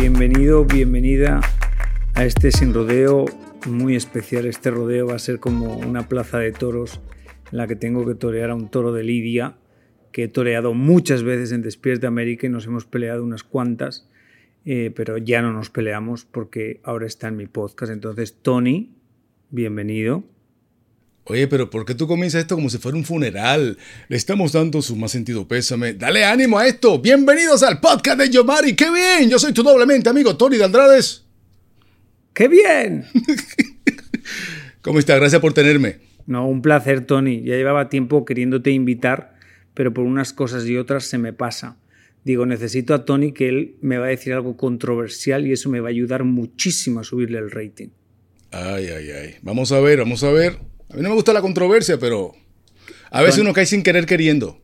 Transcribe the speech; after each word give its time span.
Bienvenido, 0.00 0.64
bienvenida 0.64 1.40
a 2.14 2.24
este 2.24 2.52
sin 2.52 2.72
rodeo 2.74 3.26
muy 3.66 3.96
especial. 3.96 4.46
Este 4.46 4.70
rodeo 4.70 5.06
va 5.06 5.14
a 5.14 5.18
ser 5.18 5.40
como 5.40 5.76
una 5.78 6.08
plaza 6.08 6.38
de 6.38 6.52
toros 6.52 7.00
en 7.50 7.58
la 7.58 7.66
que 7.66 7.76
tengo 7.76 8.06
que 8.06 8.14
torear 8.14 8.50
a 8.50 8.54
un 8.54 8.70
toro 8.70 8.92
de 8.92 9.04
Lidia 9.04 9.56
que 10.12 10.24
he 10.24 10.28
toreado 10.28 10.74
muchas 10.74 11.22
veces 11.22 11.52
en 11.52 11.62
Despierta 11.62 12.06
América 12.06 12.46
y 12.46 12.50
nos 12.50 12.66
hemos 12.66 12.84
peleado 12.84 13.24
unas 13.24 13.42
cuantas, 13.42 14.08
eh, 14.64 14.92
pero 14.94 15.18
ya 15.18 15.42
no 15.42 15.52
nos 15.52 15.70
peleamos 15.70 16.24
porque 16.24 16.80
ahora 16.84 17.06
está 17.06 17.28
en 17.28 17.36
mi 17.36 17.46
podcast. 17.46 17.90
Entonces, 17.90 18.36
Tony, 18.42 18.94
bienvenido. 19.50 20.22
Oye, 21.24 21.46
pero 21.46 21.70
¿por 21.70 21.84
qué 21.84 21.94
tú 21.94 22.08
comienzas 22.08 22.40
esto 22.40 22.56
como 22.56 22.68
si 22.68 22.78
fuera 22.78 22.98
un 22.98 23.04
funeral? 23.04 23.78
Le 24.08 24.16
estamos 24.16 24.50
dando 24.52 24.82
su 24.82 24.96
más 24.96 25.12
sentido 25.12 25.46
pésame. 25.46 25.94
Dale 25.94 26.24
ánimo 26.24 26.58
a 26.58 26.66
esto. 26.66 26.98
Bienvenidos 26.98 27.62
al 27.62 27.78
podcast 27.78 28.18
de 28.18 28.28
Yomari. 28.28 28.74
¡Qué 28.74 28.90
bien! 28.90 29.30
Yo 29.30 29.38
soy 29.38 29.52
tu 29.52 29.62
doblemente 29.62 30.08
amigo 30.08 30.36
Tony 30.36 30.56
de 30.56 30.64
Andrades. 30.64 31.24
¡Qué 32.34 32.48
bien! 32.48 33.04
¿Cómo 34.82 34.98
está? 34.98 35.14
Gracias 35.14 35.40
por 35.40 35.52
tenerme. 35.54 36.00
No, 36.26 36.48
un 36.48 36.60
placer, 36.60 37.06
Tony. 37.06 37.42
Ya 37.42 37.54
llevaba 37.54 37.88
tiempo 37.88 38.24
queriéndote 38.24 38.72
invitar, 38.72 39.36
pero 39.74 39.94
por 39.94 40.04
unas 40.04 40.32
cosas 40.32 40.66
y 40.66 40.76
otras 40.76 41.04
se 41.04 41.18
me 41.18 41.32
pasa. 41.32 41.76
Digo, 42.24 42.46
necesito 42.46 42.94
a 42.94 43.04
Tony 43.04 43.30
que 43.30 43.48
él 43.48 43.76
me 43.80 43.98
va 43.98 44.06
a 44.06 44.08
decir 44.08 44.32
algo 44.32 44.56
controversial 44.56 45.46
y 45.46 45.52
eso 45.52 45.70
me 45.70 45.78
va 45.78 45.86
a 45.86 45.90
ayudar 45.90 46.24
muchísimo 46.24 46.98
a 46.98 47.04
subirle 47.04 47.38
el 47.38 47.52
rating. 47.52 47.90
Ay, 48.50 48.88
ay, 48.88 49.10
ay. 49.10 49.34
Vamos 49.42 49.70
a 49.70 49.78
ver, 49.78 50.00
vamos 50.00 50.24
a 50.24 50.32
ver. 50.32 50.71
A 50.92 50.96
mí 50.96 51.02
no 51.02 51.08
me 51.08 51.14
gusta 51.14 51.32
la 51.32 51.40
controversia, 51.40 51.98
pero 51.98 52.32
a 53.10 53.22
veces 53.22 53.40
uno 53.40 53.54
cae 53.54 53.64
sin 53.64 53.82
querer 53.82 54.04
queriendo. 54.04 54.60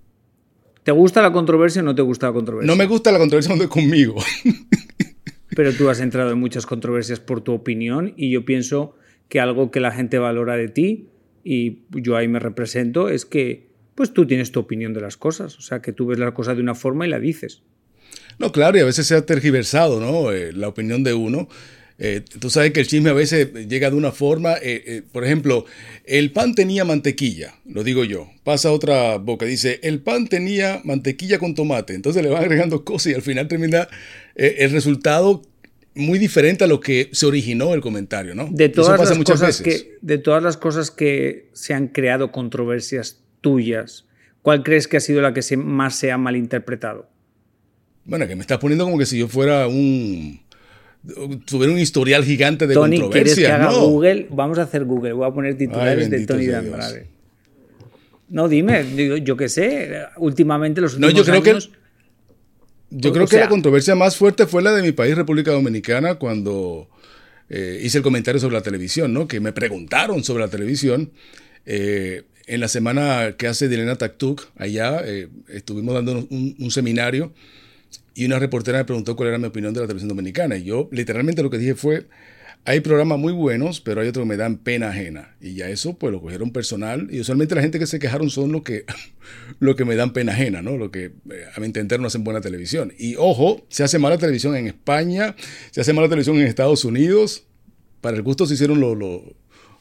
¿Te 0.83 0.93
gusta 0.93 1.23
la 1.23 1.33
controversia 1.33 1.81
o 1.81 1.85
no 1.85 1.95
te 1.95 2.03
gusta 2.03 2.27
la 2.27 2.33
controversia? 2.35 2.67
No 2.71 2.77
me 2.77 2.87
gusta 2.87 3.11
la 3.13 3.19
controversia 3.19 3.49
cuando 3.49 3.65
es 3.65 3.71
conmigo. 3.71 4.17
Pero 5.57 5.73
tú 5.73 5.89
has 5.89 6.01
entrado 6.01 6.31
en 6.31 6.39
muchas 6.39 6.67
controversias 6.67 7.19
por 7.19 7.41
tu 7.41 7.53
opinión 7.53 8.15
y 8.17 8.31
yo 8.31 8.45
pienso 8.45 8.95
que 9.29 9.41
algo 9.41 9.71
que 9.71 9.81
la 9.81 9.91
gente 9.91 10.19
valora 10.19 10.57
de 10.57 10.69
ti 10.69 11.09
y 11.45 11.81
yo 11.91 12.17
ahí 12.17 12.29
me 12.29 12.39
represento 12.39 13.09
es 13.09 13.25
que 13.25 13.69
pues 13.95 14.13
tú 14.13 14.27
tienes 14.27 14.53
tu 14.53 14.61
opinión 14.61 14.95
de 14.95 15.01
las 15.01 15.17
cosas, 15.17 15.59
o 15.59 15.61
sea, 15.61 15.83
que 15.83 15.93
tú 15.93 16.07
ves 16.07 16.19
la 16.19 16.33
cosa 16.33 16.55
de 16.55 16.61
una 16.61 16.75
forma 16.75 17.07
y 17.07 17.11
la 17.11 17.19
dices. 17.19 17.63
No, 18.39 18.53
claro, 18.53 18.79
y 18.79 18.81
a 18.81 18.85
veces 18.85 19.07
se 19.07 19.17
ha 19.17 19.27
tergiversado, 19.27 19.99
¿no? 19.99 20.31
Eh, 20.31 20.53
la 20.53 20.69
opinión 20.69 21.03
de 21.03 21.15
uno. 21.15 21.49
Eh, 22.01 22.23
tú 22.39 22.49
sabes 22.49 22.71
que 22.73 22.79
el 22.81 22.87
chisme 22.87 23.11
a 23.11 23.13
veces 23.13 23.53
llega 23.69 23.91
de 23.91 23.97
una 23.97 24.13
forma, 24.13 24.55
eh, 24.55 24.83
eh, 24.87 25.03
por 25.11 25.25
ejemplo, 25.25 25.65
el 26.05 26.31
pan 26.31 26.55
tenía 26.55 26.85
mantequilla, 26.85 27.55
lo 27.67 27.83
digo 27.83 28.05
yo, 28.05 28.31
pasa 28.45 28.71
otra 28.71 29.17
boca, 29.19 29.45
dice, 29.47 29.81
el 29.83 29.99
pan 30.01 30.29
tenía 30.29 30.81
mantequilla 30.85 31.39
con 31.41 31.57
tomate, 31.57 31.95
entonces 31.95 32.23
le 32.23 32.29
van 32.29 32.43
agregando 32.45 32.85
cosas 32.85 33.13
y 33.13 33.15
al 33.17 33.23
final 33.23 33.49
termina 33.49 33.89
el 34.37 34.71
resultado 34.71 35.43
muy 35.97 36.21
diferente 36.21 36.63
a 36.63 36.69
lo 36.69 36.79
que 36.79 37.09
se 37.13 37.27
originó 37.27 37.75
el 37.75 37.81
comentario, 37.81 38.37
¿no? 38.37 38.49
De 38.53 38.67
Eso 38.67 38.75
todas, 38.75 38.99
pasa 38.99 39.11
las 39.11 39.19
muchas 39.19 39.41
cosas 39.41 39.63
veces. 39.65 39.83
que, 39.83 39.97
de 40.01 40.19
todas 40.19 40.41
las 40.41 40.57
cosas 40.57 40.93
que 40.93 41.49
se 41.55 41.75
han 41.75 41.89
creado 41.89 42.31
controversias 42.31 43.19
tuyas, 43.41 44.07
¿cuál 44.43 44.63
crees 44.63 44.87
que 44.87 44.99
ha 44.99 45.01
sido 45.01 45.21
la 45.21 45.35
que 45.35 45.43
se- 45.43 45.57
más 45.57 45.97
se 45.97 46.13
ha 46.13 46.17
malinterpretado? 46.19 47.11
Bueno, 48.05 48.29
que 48.29 48.37
me 48.37 48.43
estás 48.43 48.59
poniendo 48.59 48.85
como 48.85 48.97
que 48.99 49.07
si 49.07 49.19
yo 49.19 49.27
fuera 49.27 49.67
un... 49.67 50.41
tuviera 51.47 51.73
un 51.73 51.79
historial 51.79 52.25
gigante 52.25 52.67
de 52.67 52.75
Tony, 52.75 52.97
¿quieres 53.11 53.35
que 53.37 53.43
controversia. 53.43 53.55
haga 53.57 53.71
no. 53.73 53.87
Google? 53.89 54.27
Vamos 54.31 54.59
a 54.59 54.63
hacer 54.63 54.85
Google. 54.85 55.13
Voy 55.13 55.29
a 55.29 55.33
poner 55.33 55.57
titulares 55.57 56.05
Ay, 56.05 56.11
de 56.11 56.27
Tony. 56.27 56.47
Andrade. 56.51 57.07
No, 58.29 58.49
dime, 58.49 58.83
digo, 58.85 59.17
yo 59.17 59.37
qué 59.37 59.49
sé. 59.49 60.03
Últimamente, 60.19 60.81
los 60.81 60.99
No, 60.99 61.07
últimos 61.07 61.27
yo 61.27 61.33
creo 61.33 61.43
que- 61.43 61.51
años, 61.51 61.71
Yo 62.91 63.11
O 63.11 63.13
creo 63.13 63.27
que 63.27 63.33
sea- 63.33 63.41
la 63.45 63.49
controversia 63.51 63.95
más 63.95 64.17
fuerte 64.17 64.47
fue 64.47 64.63
la 64.63 64.73
de 64.73 64.81
mi 64.83 64.93
país, 64.93 65.15
República 65.15 65.51
Dominicana, 65.53 66.15
cuando 66.15 66.89
eh, 67.51 67.81
hice 67.83 67.99
el 67.99 68.05
comentario 68.05 68.41
sobre 68.41 68.55
la 68.55 68.63
televisión, 68.63 69.13
¿no? 69.13 69.29
Que 69.29 69.41
me 69.41 69.53
preguntaron 69.53 70.25
sobre 70.25 70.43
la 70.45 70.49
televisión. 70.49 71.11
Eh, 71.67 72.23
en 72.47 72.61
la 72.61 72.69
semana 72.69 73.35
que 73.37 73.47
hace 73.47 73.69
Dilena 73.69 73.97
Taktuk, 73.97 74.47
allá 74.57 75.03
eh, 75.05 75.29
estuvimos 75.49 75.95
dando 75.95 76.27
un, 76.31 76.57
un 76.59 76.71
seminario 76.71 77.33
y 78.15 78.27
una 78.27 78.39
reportera 78.39 78.79
me 78.79 78.85
preguntó 78.85 79.15
cuál 79.17 79.29
era 79.31 79.39
mi 79.39 79.47
opinión 79.47 79.73
de 79.75 79.81
la 79.81 79.87
televisión 79.87 80.09
dominicana. 80.09 80.57
Y 80.57 80.65
yo 80.65 80.89
literalmente 80.93 81.43
lo 81.43 81.51
que 81.51 81.59
dije 81.59 81.75
fue, 81.75 82.07
hay 82.65 82.81
programas 82.81 83.19
muy 83.19 83.33
buenos, 83.33 83.81
pero 83.81 84.01
hay 84.01 84.09
otros 84.09 84.25
que 84.25 84.29
me 84.29 84.37
dan 84.37 84.59
pena 84.59 84.89
ajena. 84.91 85.37
Y 85.41 85.55
ya 85.55 85.69
eso 85.71 85.97
pues 85.97 86.13
lo 86.13 86.21
cogieron 86.21 86.51
personal. 86.53 87.09
Y 87.11 87.21
usualmente 87.21 87.55
la 87.55 87.63
gente 87.63 87.79
que 87.79 87.87
se 87.87 87.99
quejaron 88.01 88.29
son 88.31 88.51
los 88.53 88.63
que, 88.63 88.85
lo 89.61 89.77
que 89.77 89.85
me 89.85 89.95
dan 89.95 90.13
pena 90.13 90.33
ajena, 90.33 90.63
¿no? 90.63 90.77
Lo 90.77 90.91
que 90.91 91.05
eh, 91.05 91.13
a 91.55 91.61
mi 91.61 91.67
entender 91.67 92.01
no 92.01 92.09
hacen 92.09 92.25
buena 92.25 92.41
televisión. 92.41 92.93
Y 92.99 93.15
ojo, 93.17 93.65
se 93.69 93.85
hace 93.85 93.99
mala 93.99 94.19
televisión 94.19 94.57
en 94.57 94.67
España, 94.67 95.37
se 95.71 95.81
hace 95.81 95.93
mala 95.93 96.09
televisión 96.09 96.37
en 96.39 96.47
Estados 96.47 96.85
Unidos. 96.85 97.45
Para 98.01 98.17
el 98.17 98.23
gusto 98.23 98.47
se 98.47 98.55
hicieron 98.55 98.81
lo- 98.81 98.95
lo- 98.97 99.23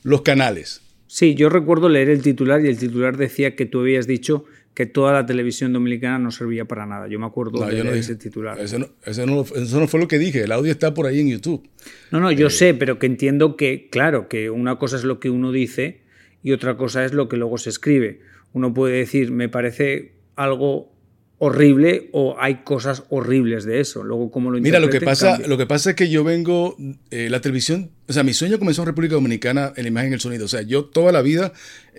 los 0.03 0.21
canales. 0.21 0.81
Sí, 1.07 1.35
yo 1.35 1.49
recuerdo 1.49 1.89
leer 1.89 2.09
el 2.09 2.21
titular 2.21 2.63
y 2.63 2.67
el 2.67 2.77
titular 2.77 3.17
decía 3.17 3.55
que 3.55 3.65
tú 3.65 3.79
habías 3.79 4.07
dicho 4.07 4.45
que 4.77 4.85
toda 4.85 5.11
la 5.11 5.25
televisión 5.25 5.73
dominicana 5.73 6.19
no 6.19 6.29
servía 6.29 6.65
para 6.65 6.85
nada. 6.85 7.07
Yo 7.07 7.17
me 7.17 7.25
acuerdo 7.25 7.61
No, 7.61 7.65
de 7.65 7.71
yo 7.71 7.83
no 7.83 7.89
leer 7.89 7.95
dije- 7.95 8.11
ese 8.11 8.15
titular. 8.15 8.59
Eso 8.59 8.77
no, 8.77 8.89
eso 9.03 9.25
no- 9.25 9.41
eso 9.41 9.79
no 9.79 9.87
fue 9.87 9.99
lo 9.99 10.07
que 10.07 10.19
dije. 10.19 10.43
El 10.43 10.51
audio 10.51 10.71
está 10.71 10.93
por 10.93 11.07
ahí 11.07 11.19
en 11.19 11.29
YouTube. 11.29 11.67
No, 12.11 12.19
no, 12.19 12.29
Eh, 12.29 12.35
yo 12.35 12.51
sé, 12.51 12.75
pero 12.75 12.99
que 12.99 13.07
entiendo 13.07 13.55
que, 13.57 13.89
claro, 13.89 14.27
que 14.27 14.51
una 14.51 14.77
cosa 14.77 14.97
es 14.97 15.03
lo 15.03 15.19
que 15.19 15.31
uno 15.31 15.51
dice 15.51 16.01
y 16.43 16.51
otra 16.51 16.77
cosa 16.77 17.03
es 17.05 17.11
lo 17.11 17.27
que 17.27 17.37
luego 17.37 17.57
se 17.57 17.71
escribe. 17.71 18.19
Uno 18.53 18.71
puede 18.71 18.97
decir, 18.99 19.31
me 19.31 19.49
parece 19.49 20.11
algo 20.35 20.91
horrible 21.39 22.09
o 22.13 22.35
hay 22.39 22.63
cosas 22.63 23.03
horribles 23.09 23.65
de 23.65 23.79
eso. 23.79 24.03
Luego, 24.03 24.31
como 24.31 24.49
lo 24.49 24.59
Mira, 24.59 24.79
lo 24.79 24.89
que 24.89 25.01
pasa, 25.01 25.31
cambia. 25.31 25.47
lo 25.47 25.57
que 25.57 25.67
pasa 25.67 25.91
es 25.91 25.95
que 25.95 26.09
yo 26.09 26.23
vengo, 26.23 26.75
eh, 27.11 27.29
la 27.29 27.41
televisión, 27.41 27.91
o 28.07 28.13
sea, 28.13 28.23
mi 28.23 28.33
sueño 28.33 28.57
comenzó 28.57 28.81
en 28.81 28.87
República 28.87 29.15
Dominicana 29.15 29.73
en 29.75 29.83
la 29.83 29.89
imagen 29.89 30.11
y 30.11 30.13
el 30.15 30.19
sonido. 30.19 30.45
O 30.45 30.47
sea, 30.47 30.61
yo 30.63 30.85
toda 30.85 31.11
la 31.11 31.21
vida 31.21 31.53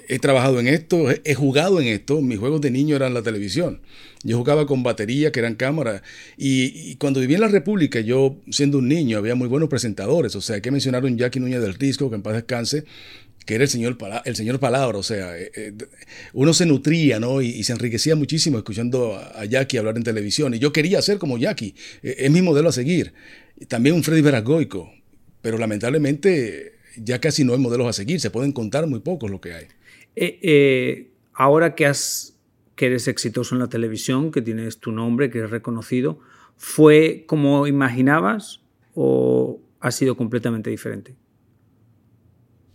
he 0.09 0.19
trabajado 0.19 0.59
en 0.59 0.67
esto, 0.67 1.11
he, 1.11 1.21
he 1.25 1.35
jugado 1.35 1.81
en 1.81 1.87
esto. 1.87 2.21
Mis 2.21 2.39
juegos 2.39 2.61
de 2.61 2.71
niño 2.71 2.97
eran 2.97 3.15
la 3.15 3.23
televisión. 3.23 3.81
Yo 4.25 4.37
jugaba 4.37 4.67
con 4.67 4.83
batería, 4.83 5.31
que 5.31 5.39
eran 5.39 5.55
cámaras. 5.55 6.03
Y, 6.37 6.91
y 6.91 6.97
cuando 6.97 7.21
viví 7.21 7.35
en 7.35 7.43
la 7.43 7.49
República, 7.49 8.01
yo 8.01 8.39
siendo 8.51 8.79
un 8.79 8.89
niño, 8.89 9.19
había 9.19 9.37
muy 9.37 9.47
buenos 9.47 9.69
presentadores. 9.69 10.35
O 10.35 10.41
sea, 10.41 10.57
hay 10.57 10.63
que 10.63 10.73
mencionar 10.73 11.05
a 11.05 11.07
un 11.07 11.17
Jackie 11.17 11.39
Núñez 11.39 11.61
del 11.61 11.75
Risco, 11.75 12.11
que 12.11 12.17
en 12.17 12.23
paz 12.23 12.35
descanse, 12.35 12.85
que 13.49 13.55
era 13.55 13.65
el 13.65 13.71
señor, 13.71 13.97
el 14.27 14.37
señor 14.37 14.61
Palabra, 14.61 14.99
o 14.99 15.03
sea, 15.03 15.39
eh, 15.39 15.51
eh, 15.57 15.73
uno 16.35 16.53
se 16.53 16.67
nutría, 16.67 17.19
¿no? 17.19 17.41
Y, 17.41 17.65
se 17.65 17.73
enriquecía 17.73 18.15
muchísimo 18.15 18.59
escuchando 18.59 19.17
a, 19.17 19.41
a 19.41 19.47
Jackie 19.47 19.79
hablar 19.79 19.97
en 19.97 20.03
televisión. 20.03 20.53
Y 20.53 20.59
yo 20.59 20.71
quería 20.71 21.01
ser 21.01 21.17
como 21.17 21.39
Jackie, 21.39 21.75
eh, 22.03 22.17
es 22.19 22.31
mi 22.31 22.43
modelo 22.43 22.69
a 22.69 22.73
seguir. 22.73 23.15
También 23.67 23.95
un 23.95 24.05
Freddy 24.05 24.21
Veragoico, 24.21 24.93
pero 25.41 25.57
lamentablemente 25.57 26.75
ya 26.99 27.23
casi 27.23 27.43
no 27.43 27.55
hay 27.55 27.59
modelos 27.59 27.87
a 27.87 27.95
seguir, 27.95 28.21
se 28.21 28.29
pueden 28.29 28.53
contar 28.53 28.87
muy 28.87 29.01
pocos 29.01 29.31
lo 29.31 29.41
que 29.41 29.55
hay. 29.55 31.07
Ahora 31.33 31.75
que, 31.75 31.87
has, 31.87 32.37
que 32.77 32.85
eres 32.85 33.09
exitoso 33.09 33.55
en 33.55 33.61
la 33.61 33.69
televisión, 33.69 34.31
que 34.31 34.43
tienes 34.43 34.77
tu 34.77 34.93
nombre, 34.93 35.31
que 35.31 35.39
eres 35.39 35.51
reconocido, 35.51 36.21
¿fue 36.59 37.25
como 37.27 37.67
imaginabas 37.67 38.61
o 38.95 39.59
ha 39.81 39.91
sido 39.91 40.19
completamente 40.19 40.69
diferente? 40.69 41.15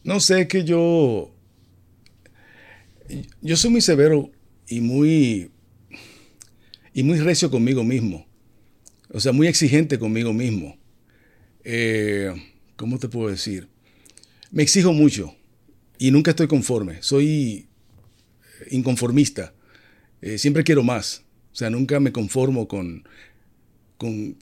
No 0.04 0.20
sé, 0.20 0.48
que 0.48 0.64
yo... 0.64 1.34
Yo 3.42 3.58
soy 3.58 3.70
muy 3.70 3.82
severo 3.82 4.32
y 4.68 4.82
muy, 4.82 5.52
y 6.94 7.04
muy 7.04 7.20
recio 7.20 7.52
conmigo 7.52 7.84
mismo. 7.84 8.26
O 9.10 9.20
sea, 9.20 9.32
muy 9.32 9.48
exigente 9.48 10.00
conmigo 10.00 10.34
mismo. 10.34 10.78
Eh, 11.64 12.34
¿Cómo 12.76 12.98
te 12.98 13.10
puedo 13.10 13.30
decir? 13.30 13.68
Me 14.52 14.64
exijo 14.64 14.94
mucho 14.94 15.36
y 15.98 16.12
nunca 16.12 16.32
estoy 16.32 16.48
conforme. 16.48 17.02
Soy 17.02 17.68
inconformista. 18.72 19.54
Eh, 20.22 20.38
siempre 20.38 20.64
quiero 20.64 20.84
más. 20.84 21.24
O 21.52 21.56
sea, 21.56 21.70
nunca 21.70 22.00
me 22.00 22.12
conformo 22.12 22.68
con, 22.68 23.08
con, 23.98 24.38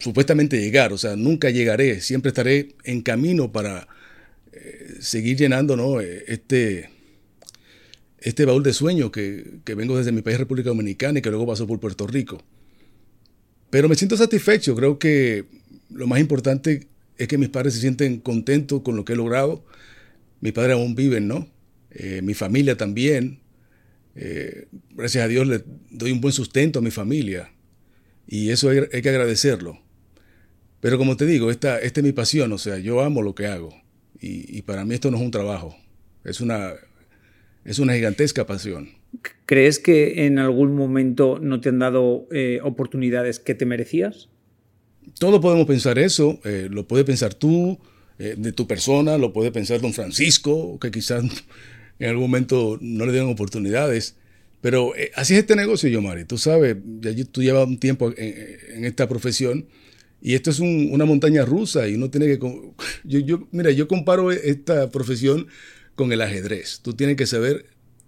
supuestamente 0.00 0.60
llegar. 0.60 0.92
O 0.92 0.98
sea, 0.98 1.16
nunca 1.16 1.50
llegaré. 1.50 2.00
Siempre 2.00 2.30
estaré 2.30 2.74
en 2.84 3.02
camino 3.02 3.52
para 3.52 3.88
eh, 4.54 4.94
seguir 5.00 5.36
llenando 5.36 5.76
¿no? 5.76 6.00
este, 6.00 6.90
este 8.18 8.44
baúl 8.44 8.62
de 8.62 8.72
sueños 8.72 9.10
que, 9.10 9.58
que, 9.64 9.74
vengo 9.74 9.98
desde 9.98 10.12
mi 10.12 10.22
país, 10.22 10.38
República 10.38 10.70
Dominicana, 10.70 11.18
y 11.18 11.22
que 11.22 11.30
luego 11.30 11.46
pasó 11.46 11.66
por 11.66 11.80
Puerto 11.80 12.06
Rico. 12.06 12.42
Pero 13.70 13.88
me 13.88 13.96
siento 13.96 14.16
satisfecho. 14.16 14.76
Creo 14.76 14.98
que 14.98 15.46
lo 15.90 16.06
más 16.06 16.20
importante 16.20 16.86
es 17.18 17.28
que 17.28 17.38
mis 17.38 17.48
padres 17.48 17.74
se 17.74 17.80
sienten 17.80 18.20
contentos 18.20 18.82
con 18.82 18.96
lo 18.96 19.04
que 19.04 19.14
he 19.14 19.16
logrado. 19.16 19.64
Mis 20.40 20.52
padres 20.52 20.74
aún 20.74 20.94
viven, 20.94 21.26
¿no? 21.26 21.48
Eh, 21.90 22.20
mi 22.22 22.34
familia 22.34 22.76
también. 22.76 23.40
Eh, 24.16 24.66
gracias 24.94 25.24
a 25.24 25.28
Dios 25.28 25.46
le 25.46 25.64
doy 25.90 26.12
un 26.12 26.20
buen 26.20 26.32
sustento 26.32 26.78
a 26.78 26.82
mi 26.82 26.90
familia. 26.90 27.52
Y 28.26 28.50
eso 28.50 28.70
hay, 28.70 29.02
que 29.02 29.08
agradecerlo. 29.08 29.80
Pero 30.80 30.98
como 30.98 31.16
te 31.16 31.26
digo, 31.26 31.50
esta, 31.50 31.78
esta, 31.78 32.00
es 32.00 32.04
mi 32.04 32.12
pasión, 32.12 32.52
o 32.52 32.58
sea, 32.58 32.78
yo 32.78 33.00
amo 33.02 33.22
lo 33.22 33.34
que 33.34 33.46
hago. 33.46 33.74
Y, 34.20 34.62
para 34.62 34.84
mí 34.84 34.94
esto 34.94 35.10
no 35.10 35.18
es 35.18 35.22
un 35.22 35.30
trabajo, 35.30 35.76
es 36.24 36.40
una, 36.40 36.72
es 37.64 37.78
una 37.78 37.94
gigantesca 37.94 38.46
pasión. 38.46 38.88
¿Crees 39.44 39.78
que 39.78 40.26
en 40.26 40.38
algún 40.38 40.74
momento 40.74 41.38
no 41.40 41.60
te 41.60 41.68
han 41.68 41.78
dado 41.78 42.26
eh, 42.32 42.60
oportunidades 42.62 43.38
que 43.38 43.54
te 43.54 43.66
merecías? 43.66 44.28
Todos 45.18 45.40
podemos 45.40 45.66
pensar 45.66 45.98
eso, 45.98 46.40
eh, 46.44 46.68
lo 46.70 46.88
puede 46.88 47.04
pensar 47.04 47.34
tú, 47.34 47.78
eh, 48.16 48.36
de 48.38 48.52
tu 48.52 48.68
persona, 48.68 49.18
lo 49.18 49.32
puede 49.32 49.50
pensar 49.50 49.80
don 49.80 49.92
Francisco, 49.92 50.78
que 50.78 50.92
quizás 50.92 51.24
en 51.98 52.08
algún 52.08 52.24
momento 52.24 52.78
no 52.80 53.06
le 53.06 53.12
den 53.12 53.28
oportunidades. 53.28 54.16
Pero 54.60 54.94
eh, 54.96 55.10
así 55.16 55.34
es 55.34 55.40
este 55.40 55.56
negocio, 55.56 55.88
yo, 55.88 56.00
Mari. 56.00 56.24
Tú 56.24 56.38
sabes, 56.38 56.76
ya 57.00 57.12
tú 57.24 57.42
llevas 57.42 57.66
un 57.66 57.78
tiempo 57.78 58.12
en, 58.16 58.84
esta 58.84 59.08
profesión 59.08 59.66
y 60.24 60.34
esto 60.34 60.50
es 60.50 60.58
una 60.58 61.04
montaña 61.04 61.44
rusa 61.44 61.86
y 61.86 61.96
uno 61.96 62.08
tiene 62.08 62.26
que... 62.26 62.38
Yo, 63.04 63.20
yo, 63.20 63.46
mira, 63.52 63.70
yo 63.72 63.86
comparo 63.86 64.32
esta 64.32 64.90
profesión 64.90 65.48
con 65.96 66.12
el 66.12 66.22
ajedrez. 66.22 66.80
Tú 66.82 66.94
tienes 66.94 67.16
que 67.16 67.26
saber 67.26 67.66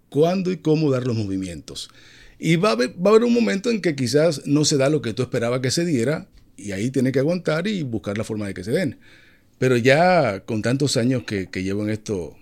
cuándo 0.09 0.51
y 0.51 0.57
cómo 0.57 0.91
dar 0.91 1.07
los 1.07 1.15
movimientos. 1.15 1.91
Y 2.39 2.57
va 2.57 2.71
a, 2.71 2.73
haber, 2.73 3.23
un 3.23 3.35
momento 3.35 3.71
en 3.71 3.83
que 3.83 3.95
quizás 3.95 4.47
no 4.47 4.65
se 4.65 4.79
da 4.79 4.89
lo 4.89 5.03
que 5.03 5.13
tú 5.13 5.25
esperabas 5.25 5.61
que 5.61 5.71
se 5.71 5.85
diera 5.85 6.27
y 6.57 6.73
ahí 6.73 6.91
tiene 6.91 7.13
que 7.13 7.19
aguantar 7.19 7.69
y 7.69 7.83
buscar 7.83 8.17
la 8.17 8.25
forma 8.25 8.47
de 8.47 8.55
que 8.55 8.65
se 8.65 8.71
den. 8.71 8.99
Pero 9.59 9.77
ya 9.77 10.41
con 10.47 10.63
tantos 10.63 10.97
años 10.97 11.25
que, 11.25 11.51
llevo 11.63 11.83
en 11.83 11.91
esto, 11.91 12.35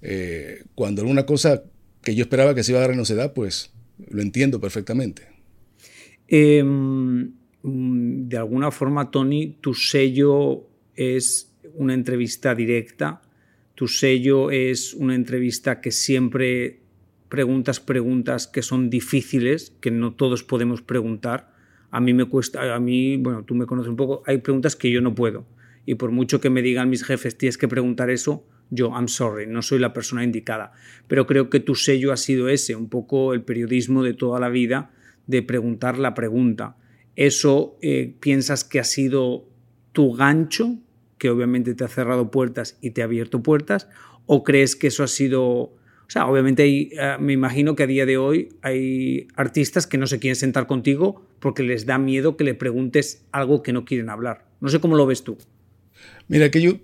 eh, 0.00 0.64
cuando 0.74 1.02
alguna 1.02 1.26
cosa 1.26 1.62
que 2.02 2.14
yo 2.14 2.22
esperaba 2.22 2.54
que 2.54 2.64
se 2.64 2.72
iba 2.72 2.82
a 2.82 2.88
dar 2.88 2.96
no 2.96 3.04
se 3.04 3.16
da, 3.16 3.34
pues 3.34 3.70
lo 4.08 4.22
entiendo 4.22 4.62
perfectamente. 4.62 5.28
Mm, 6.30 7.41
de 7.62 8.36
alguna 8.36 8.70
forma, 8.70 9.10
Tony, 9.10 9.58
tu 9.60 9.74
sello 9.74 10.66
es 10.94 11.54
una 11.74 11.94
entrevista 11.94 12.54
directa, 12.54 13.22
tu 13.74 13.88
sello 13.88 14.50
es 14.50 14.94
una 14.94 15.14
entrevista 15.14 15.80
que 15.80 15.90
siempre 15.90 16.80
preguntas 17.28 17.80
preguntas 17.80 18.46
que 18.46 18.62
son 18.62 18.90
difíciles, 18.90 19.72
que 19.80 19.90
no 19.90 20.12
todos 20.14 20.42
podemos 20.42 20.82
preguntar 20.82 21.52
a 21.92 22.00
mí 22.00 22.14
me 22.14 22.24
cuesta, 22.24 22.74
a 22.74 22.80
mí, 22.80 23.18
bueno, 23.18 23.44
tú 23.44 23.54
me 23.54 23.66
conoces 23.66 23.90
un 23.90 23.96
poco, 23.96 24.22
hay 24.26 24.38
preguntas 24.38 24.74
que 24.74 24.90
yo 24.90 25.02
no 25.02 25.14
puedo. 25.14 25.46
Y 25.84 25.96
por 25.96 26.10
mucho 26.10 26.40
que 26.40 26.48
me 26.48 26.62
digan 26.62 26.88
mis 26.88 27.04
jefes, 27.04 27.36
tienes 27.36 27.58
que 27.58 27.68
preguntar 27.68 28.08
eso, 28.08 28.46
yo, 28.70 28.88
I'm 28.88 29.08
sorry, 29.08 29.46
no 29.46 29.60
soy 29.60 29.78
la 29.78 29.92
persona 29.92 30.24
indicada. 30.24 30.72
Pero 31.06 31.26
creo 31.26 31.50
que 31.50 31.60
tu 31.60 31.74
sello 31.74 32.10
ha 32.10 32.16
sido 32.16 32.48
ese, 32.48 32.74
un 32.74 32.88
poco 32.88 33.34
el 33.34 33.42
periodismo 33.42 34.02
de 34.02 34.14
toda 34.14 34.40
la 34.40 34.48
vida, 34.48 34.90
de 35.26 35.42
preguntar 35.42 35.98
la 35.98 36.14
pregunta. 36.14 36.76
¿Eso 37.16 37.76
eh, 37.82 38.14
piensas 38.20 38.64
que 38.64 38.80
ha 38.80 38.84
sido 38.84 39.48
tu 39.92 40.12
gancho, 40.12 40.78
que 41.18 41.30
obviamente 41.30 41.74
te 41.74 41.84
ha 41.84 41.88
cerrado 41.88 42.30
puertas 42.30 42.78
y 42.80 42.90
te 42.90 43.02
ha 43.02 43.04
abierto 43.04 43.42
puertas? 43.42 43.88
¿O 44.26 44.44
crees 44.44 44.76
que 44.76 44.88
eso 44.88 45.02
ha 45.02 45.08
sido 45.08 45.74
o 46.06 46.10
sea, 46.12 46.26
obviamente 46.26 46.66
eh, 46.66 46.90
me 47.20 47.32
imagino 47.32 47.74
que 47.74 47.84
a 47.84 47.86
día 47.86 48.04
de 48.04 48.18
hoy 48.18 48.50
hay 48.60 49.28
artistas 49.34 49.86
que 49.86 49.96
no 49.96 50.06
se 50.06 50.18
quieren 50.18 50.36
sentar 50.36 50.66
contigo 50.66 51.26
porque 51.38 51.62
les 51.62 51.86
da 51.86 51.96
miedo 51.96 52.36
que 52.36 52.44
le 52.44 52.52
preguntes 52.52 53.24
algo 53.32 53.62
que 53.62 53.72
no 53.72 53.86
quieren 53.86 54.10
hablar. 54.10 54.44
No 54.60 54.68
sé 54.68 54.78
cómo 54.78 54.94
lo 54.94 55.06
ves 55.06 55.24
tú. 55.24 55.38
Mira, 56.28 56.50
que 56.50 56.60
yo 56.60 56.80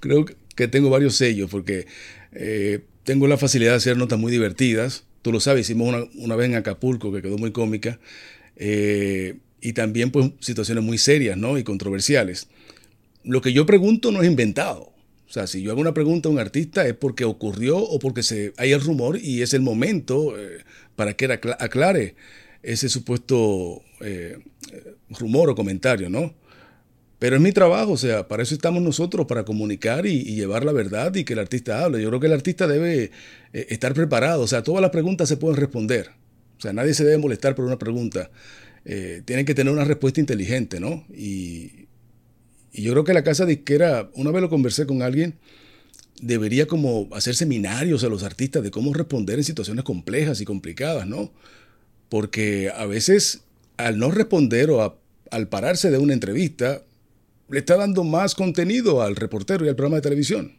creo, 0.00 0.24
que 0.56 0.68
tengo 0.68 0.88
varios 0.88 1.16
sellos 1.16 1.50
porque 1.50 1.86
eh, 2.32 2.80
tengo 3.04 3.26
la 3.26 3.36
facilidad 3.36 3.72
de 3.72 3.76
hacer 3.76 3.98
notas 3.98 4.18
muy 4.18 4.32
divertidas. 4.32 5.04
Tú 5.20 5.32
lo 5.32 5.40
sabes, 5.40 5.68
hicimos 5.68 6.08
una, 6.14 6.36
vez 6.36 6.48
en 6.48 6.54
Acapulco 6.54 7.12
que 7.12 7.20
quedó 7.20 7.36
muy 7.36 7.52
cómica. 7.52 8.00
Y 9.62 9.72
también 9.72 10.10
pues 10.10 10.30
situaciones 10.40 10.84
muy 10.84 10.98
serias 10.98 11.38
¿no? 11.38 11.56
y 11.56 11.62
controversiales. 11.62 12.48
Lo 13.24 13.40
que 13.40 13.52
yo 13.52 13.64
pregunto 13.64 14.10
no 14.10 14.20
es 14.20 14.28
inventado. 14.28 14.92
O 15.28 15.32
sea, 15.32 15.46
si 15.46 15.62
yo 15.62 15.70
hago 15.70 15.80
una 15.80 15.94
pregunta 15.94 16.28
a 16.28 16.32
un 16.32 16.38
artista 16.38 16.86
es 16.86 16.94
porque 16.94 17.24
ocurrió 17.24 17.78
o 17.78 17.98
porque 17.98 18.22
se, 18.22 18.52
hay 18.58 18.72
el 18.72 18.82
rumor 18.82 19.18
y 19.18 19.40
es 19.40 19.54
el 19.54 19.62
momento 19.62 20.38
eh, 20.38 20.58
para 20.94 21.14
que 21.14 21.24
aclare 21.32 22.16
ese 22.62 22.88
supuesto 22.88 23.82
eh, 24.00 24.38
rumor 25.08 25.48
o 25.48 25.54
comentario, 25.54 26.10
¿no? 26.10 26.34
Pero 27.18 27.36
es 27.36 27.42
mi 27.42 27.52
trabajo, 27.52 27.92
o 27.92 27.96
sea, 27.96 28.26
para 28.26 28.42
eso 28.42 28.52
estamos 28.52 28.82
nosotros, 28.82 29.26
para 29.26 29.44
comunicar 29.44 30.06
y, 30.06 30.24
llevar 30.34 30.64
la 30.64 30.72
verdad 30.72 31.14
y 31.14 31.22
que 31.22 31.34
el 31.34 31.38
artista 31.38 31.84
hable. 31.84 32.02
Yo 32.02 32.08
creo 32.08 32.20
que 32.20 32.26
el 32.26 32.32
artista 32.32 32.66
debe 32.66 33.12
eh, 33.52 33.66
estar 33.70 33.94
preparado, 33.94 34.42
o 34.42 34.48
sea, 34.48 34.64
todas 34.64 34.82
las 34.82 34.90
preguntas 34.90 35.28
se 35.28 35.36
pueden 35.36 35.56
responder. 35.56 36.10
O 36.58 36.60
sea, 36.60 36.72
nadie 36.72 36.94
se 36.94 37.04
debe 37.04 37.18
molestar 37.18 37.54
por 37.54 37.64
una 37.64 37.78
pregunta. 37.78 38.30
Tienen 38.84 39.46
que 39.46 39.54
tener 39.54 39.72
una 39.72 39.84
respuesta 39.84 40.20
inteligente, 40.20 40.80
¿no? 40.80 41.04
Y, 41.14 41.88
yo 42.74 42.92
creo 42.92 43.04
que 43.04 43.12
la 43.12 43.22
casa 43.22 43.44
disquera, 43.44 44.10
una 44.14 44.30
vez 44.30 44.40
lo 44.40 44.48
conversé 44.48 44.86
con 44.86 45.02
alguien, 45.02 45.34
debería 46.22 46.66
como 46.66 47.06
hacer 47.12 47.34
seminarios 47.34 48.02
a 48.02 48.08
los 48.08 48.22
artistas 48.22 48.62
de 48.62 48.70
cómo 48.70 48.94
responder 48.94 49.38
en 49.38 49.44
situaciones 49.44 49.84
complejas 49.84 50.40
y 50.40 50.46
complicadas, 50.46 51.06
¿no? 51.06 51.32
Porque 52.08 52.72
a 52.74 52.86
veces 52.86 53.42
al 53.76 53.98
no 53.98 54.10
responder 54.10 54.70
o 54.70 54.98
al 55.30 55.48
pararse 55.48 55.90
de 55.90 55.98
una 55.98 56.12
entrevista, 56.12 56.82
le 57.50 57.58
está 57.58 57.76
dando 57.76 58.04
más 58.04 58.34
contenido 58.34 59.02
al 59.02 59.16
reportero 59.16 59.64
y 59.64 59.68
al 59.68 59.76
programa 59.76 59.96
de 59.96 60.02
televisión. 60.02 60.52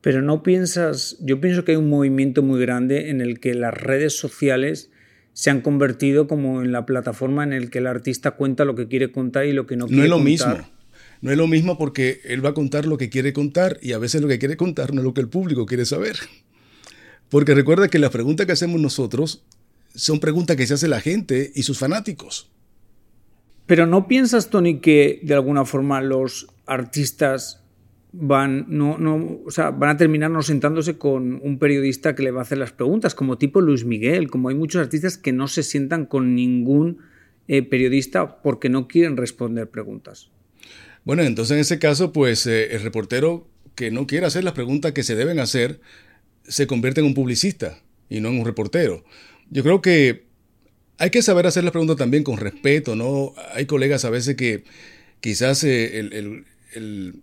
Pero 0.00 0.20
no 0.22 0.42
piensas, 0.42 1.16
yo 1.20 1.40
pienso 1.40 1.64
que 1.64 1.72
hay 1.72 1.76
un 1.76 1.88
movimiento 1.88 2.42
muy 2.42 2.60
grande 2.60 3.10
en 3.10 3.20
el 3.20 3.40
que 3.40 3.54
las 3.54 3.74
redes 3.74 4.16
sociales 4.16 4.90
se 5.32 5.50
han 5.50 5.60
convertido 5.60 6.28
como 6.28 6.62
en 6.62 6.72
la 6.72 6.86
plataforma 6.86 7.44
en 7.44 7.52
el 7.52 7.70
que 7.70 7.78
el 7.78 7.86
artista 7.86 8.32
cuenta 8.32 8.64
lo 8.64 8.74
que 8.74 8.88
quiere 8.88 9.12
contar 9.12 9.46
y 9.46 9.52
lo 9.52 9.66
que 9.66 9.76
no, 9.76 9.86
quiere 9.86 10.08
contar. 10.08 10.08
No 10.08 10.16
es 10.16 10.20
lo 10.20 10.24
mismo. 10.24 10.68
No 11.20 11.30
es 11.30 11.36
lo 11.38 11.46
mismo 11.46 11.78
porque 11.78 12.20
él 12.24 12.44
va 12.44 12.50
a 12.50 12.54
contar 12.54 12.84
lo 12.84 12.98
que 12.98 13.08
quiere 13.08 13.32
contar 13.32 13.78
y 13.80 13.92
a 13.92 13.98
veces 13.98 14.20
lo 14.20 14.28
que 14.28 14.38
quiere 14.38 14.56
contar 14.56 14.92
no 14.92 15.00
es 15.00 15.04
lo 15.04 15.14
que 15.14 15.20
el 15.20 15.28
público 15.28 15.66
quiere 15.66 15.84
saber. 15.84 16.16
Porque 17.28 17.54
recuerda 17.54 17.88
que 17.88 17.98
las 17.98 18.10
preguntas 18.10 18.44
que 18.44 18.52
hacemos 18.52 18.80
nosotros 18.80 19.44
son 19.94 20.20
preguntas 20.20 20.56
que 20.56 20.66
se 20.66 20.74
hace 20.74 20.88
la 20.88 21.00
gente 21.00 21.52
y 21.54 21.62
sus 21.62 21.78
fanáticos. 21.78 22.50
Pero 23.66 23.86
¿no 23.86 24.08
piensas, 24.08 24.50
Tony, 24.50 24.80
que 24.80 25.20
de 25.22 25.34
alguna 25.34 25.64
forma 25.64 26.00
los 26.00 26.48
artistas 26.66 27.61
van, 28.12 28.66
no, 28.68 28.98
no, 28.98 29.40
o 29.46 29.50
sea, 29.50 29.70
van 29.70 29.90
a 29.90 29.96
terminar 29.96 30.30
no 30.30 30.42
sentándose 30.42 30.98
con 30.98 31.40
un 31.42 31.58
periodista 31.58 32.14
que 32.14 32.22
le 32.22 32.30
va 32.30 32.40
a 32.40 32.42
hacer 32.42 32.58
las 32.58 32.72
preguntas, 32.72 33.14
como 33.14 33.38
tipo 33.38 33.60
Luis 33.60 33.84
Miguel, 33.84 34.30
como 34.30 34.50
hay 34.50 34.54
muchos 34.54 34.82
artistas 34.82 35.16
que 35.16 35.32
no 35.32 35.48
se 35.48 35.62
sientan 35.62 36.04
con 36.04 36.34
ningún 36.34 36.98
eh, 37.48 37.62
periodista 37.62 38.42
porque 38.42 38.68
no 38.68 38.86
quieren 38.86 39.16
responder 39.16 39.70
preguntas. 39.70 40.30
Bueno, 41.04 41.22
entonces 41.22 41.54
en 41.54 41.60
ese 41.60 41.78
caso, 41.78 42.12
pues 42.12 42.46
eh, 42.46 42.74
el 42.74 42.82
reportero 42.82 43.48
que 43.74 43.90
no 43.90 44.06
quiere 44.06 44.26
hacer 44.26 44.44
las 44.44 44.52
preguntas 44.52 44.92
que 44.92 45.02
se 45.02 45.16
deben 45.16 45.40
hacer, 45.40 45.80
se 46.44 46.66
convierte 46.66 47.00
en 47.00 47.06
un 47.06 47.14
publicista 47.14 47.78
y 48.10 48.20
no 48.20 48.28
en 48.28 48.38
un 48.40 48.44
reportero. 48.44 49.04
Yo 49.50 49.62
creo 49.62 49.80
que 49.80 50.26
hay 50.98 51.10
que 51.10 51.22
saber 51.22 51.46
hacer 51.46 51.64
las 51.64 51.72
preguntas 51.72 51.96
también 51.96 52.22
con 52.22 52.36
respeto, 52.36 52.94
¿no? 52.94 53.32
Hay 53.54 53.64
colegas 53.64 54.04
a 54.04 54.10
veces 54.10 54.36
que 54.36 54.64
quizás 55.20 55.64
eh, 55.64 55.98
el 55.98 56.44
el 56.74 57.22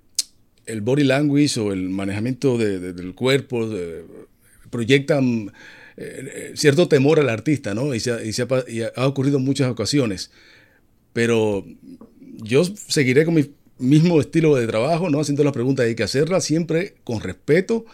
body 0.81 1.03
language 1.03 1.59
o 1.59 1.73
el 1.73 1.89
manejamiento 1.89 2.57
del 2.57 3.13
cuerpo 3.15 3.67
proyectan 4.69 5.51
eh, 6.01 6.53
cierto 6.55 6.88
temor 6.88 7.19
al 7.19 7.27
artista, 7.27 7.73
¿no? 7.73 7.93
Y, 7.93 7.99
se 7.99 8.11
ha, 8.95 9.07
ocurrido 9.07 9.38
en 9.38 9.43
muchas 9.43 9.69
ocasiones. 9.69 10.31
Pero 11.11 11.65
yo 12.38 12.63
seguiré 12.63 13.25
con 13.25 13.33
mi 13.33 13.51
mismo 13.79 14.21
estilo 14.21 14.55
de 14.55 14.65
trabajo, 14.65 15.09
¿no? 15.09 15.19
Haciendo 15.19 15.43
las 15.43 15.51
preguntas, 15.51 15.85
hay 15.85 15.95
que 15.95 16.03
hacerlas 16.03 16.45
siempre 16.45 16.95
con 17.03 17.19
respeto 17.19 17.85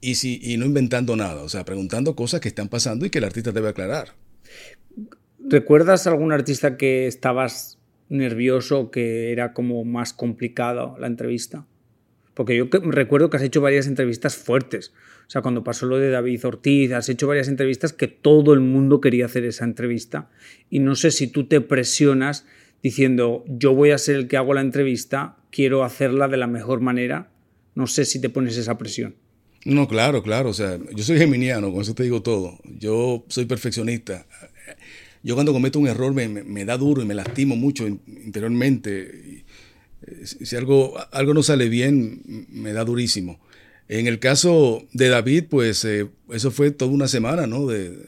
y, 0.00 0.14
si, 0.14 0.38
y 0.40 0.56
no 0.56 0.66
inventando 0.66 1.16
nada, 1.16 1.42
o 1.42 1.48
sea, 1.48 1.64
preguntando 1.64 2.14
cosas 2.14 2.40
que 2.40 2.48
están 2.48 2.68
pasando 2.68 3.06
y 3.06 3.10
que 3.10 3.18
el 3.18 3.24
artista 3.24 3.50
debe 3.50 3.70
aclarar. 3.70 4.14
¿Recuerdas 5.40 6.06
algún 6.06 6.30
artista 6.30 6.76
que 6.76 7.08
estabas 7.08 7.78
nervioso, 8.08 8.92
que 8.92 9.32
era 9.32 9.52
como 9.52 9.84
más 9.84 10.12
complicado 10.12 10.96
la 11.00 11.08
entrevista? 11.08 11.66
Porque 12.38 12.56
yo 12.56 12.66
recuerdo 12.70 13.30
que 13.30 13.36
has 13.36 13.42
hecho 13.42 13.60
varias 13.60 13.88
entrevistas 13.88 14.36
fuertes. 14.36 14.92
O 15.26 15.30
sea, 15.30 15.42
cuando 15.42 15.64
pasó 15.64 15.86
lo 15.86 15.98
de 15.98 16.08
David 16.08 16.46
Ortiz, 16.46 16.92
has 16.92 17.08
hecho 17.08 17.26
varias 17.26 17.48
entrevistas 17.48 17.92
que 17.92 18.06
todo 18.06 18.54
el 18.54 18.60
mundo 18.60 19.00
quería 19.00 19.24
hacer 19.24 19.44
esa 19.44 19.64
entrevista. 19.64 20.30
Y 20.70 20.78
no 20.78 20.94
sé 20.94 21.10
si 21.10 21.26
tú 21.26 21.48
te 21.48 21.60
presionas 21.60 22.46
diciendo, 22.80 23.44
yo 23.48 23.74
voy 23.74 23.90
a 23.90 23.98
ser 23.98 24.14
el 24.14 24.28
que 24.28 24.36
hago 24.36 24.54
la 24.54 24.60
entrevista, 24.60 25.38
quiero 25.50 25.82
hacerla 25.82 26.28
de 26.28 26.36
la 26.36 26.46
mejor 26.46 26.80
manera. 26.80 27.32
No 27.74 27.88
sé 27.88 28.04
si 28.04 28.20
te 28.20 28.30
pones 28.30 28.56
esa 28.56 28.78
presión. 28.78 29.16
No, 29.64 29.88
claro, 29.88 30.22
claro. 30.22 30.50
O 30.50 30.54
sea, 30.54 30.78
yo 30.94 31.02
soy 31.02 31.18
geminiano, 31.18 31.72
con 31.72 31.82
eso 31.82 31.96
te 31.96 32.04
digo 32.04 32.22
todo. 32.22 32.60
Yo 32.78 33.24
soy 33.26 33.46
perfeccionista. 33.46 34.28
Yo 35.24 35.34
cuando 35.34 35.52
cometo 35.52 35.80
un 35.80 35.88
error 35.88 36.14
me, 36.14 36.64
da 36.64 36.76
duro 36.76 37.02
y 37.02 37.04
me 37.04 37.14
lastimo 37.14 37.56
mucho 37.56 37.88
interiormente. 37.88 39.44
Si 40.24 40.56
algo, 40.56 40.94
algo 41.12 41.34
no 41.34 41.42
sale 41.42 41.68
bien, 41.68 42.46
me 42.50 42.72
da 42.72 42.84
durísimo. 42.84 43.40
En 43.88 44.06
el 44.06 44.18
caso 44.18 44.86
de 44.92 45.08
David, 45.08 45.44
pues 45.48 45.84
eh, 45.84 46.08
eso 46.30 46.50
fue 46.50 46.70
toda 46.70 46.90
una 46.90 47.08
semana, 47.08 47.46
¿no? 47.46 47.66
De, 47.66 48.06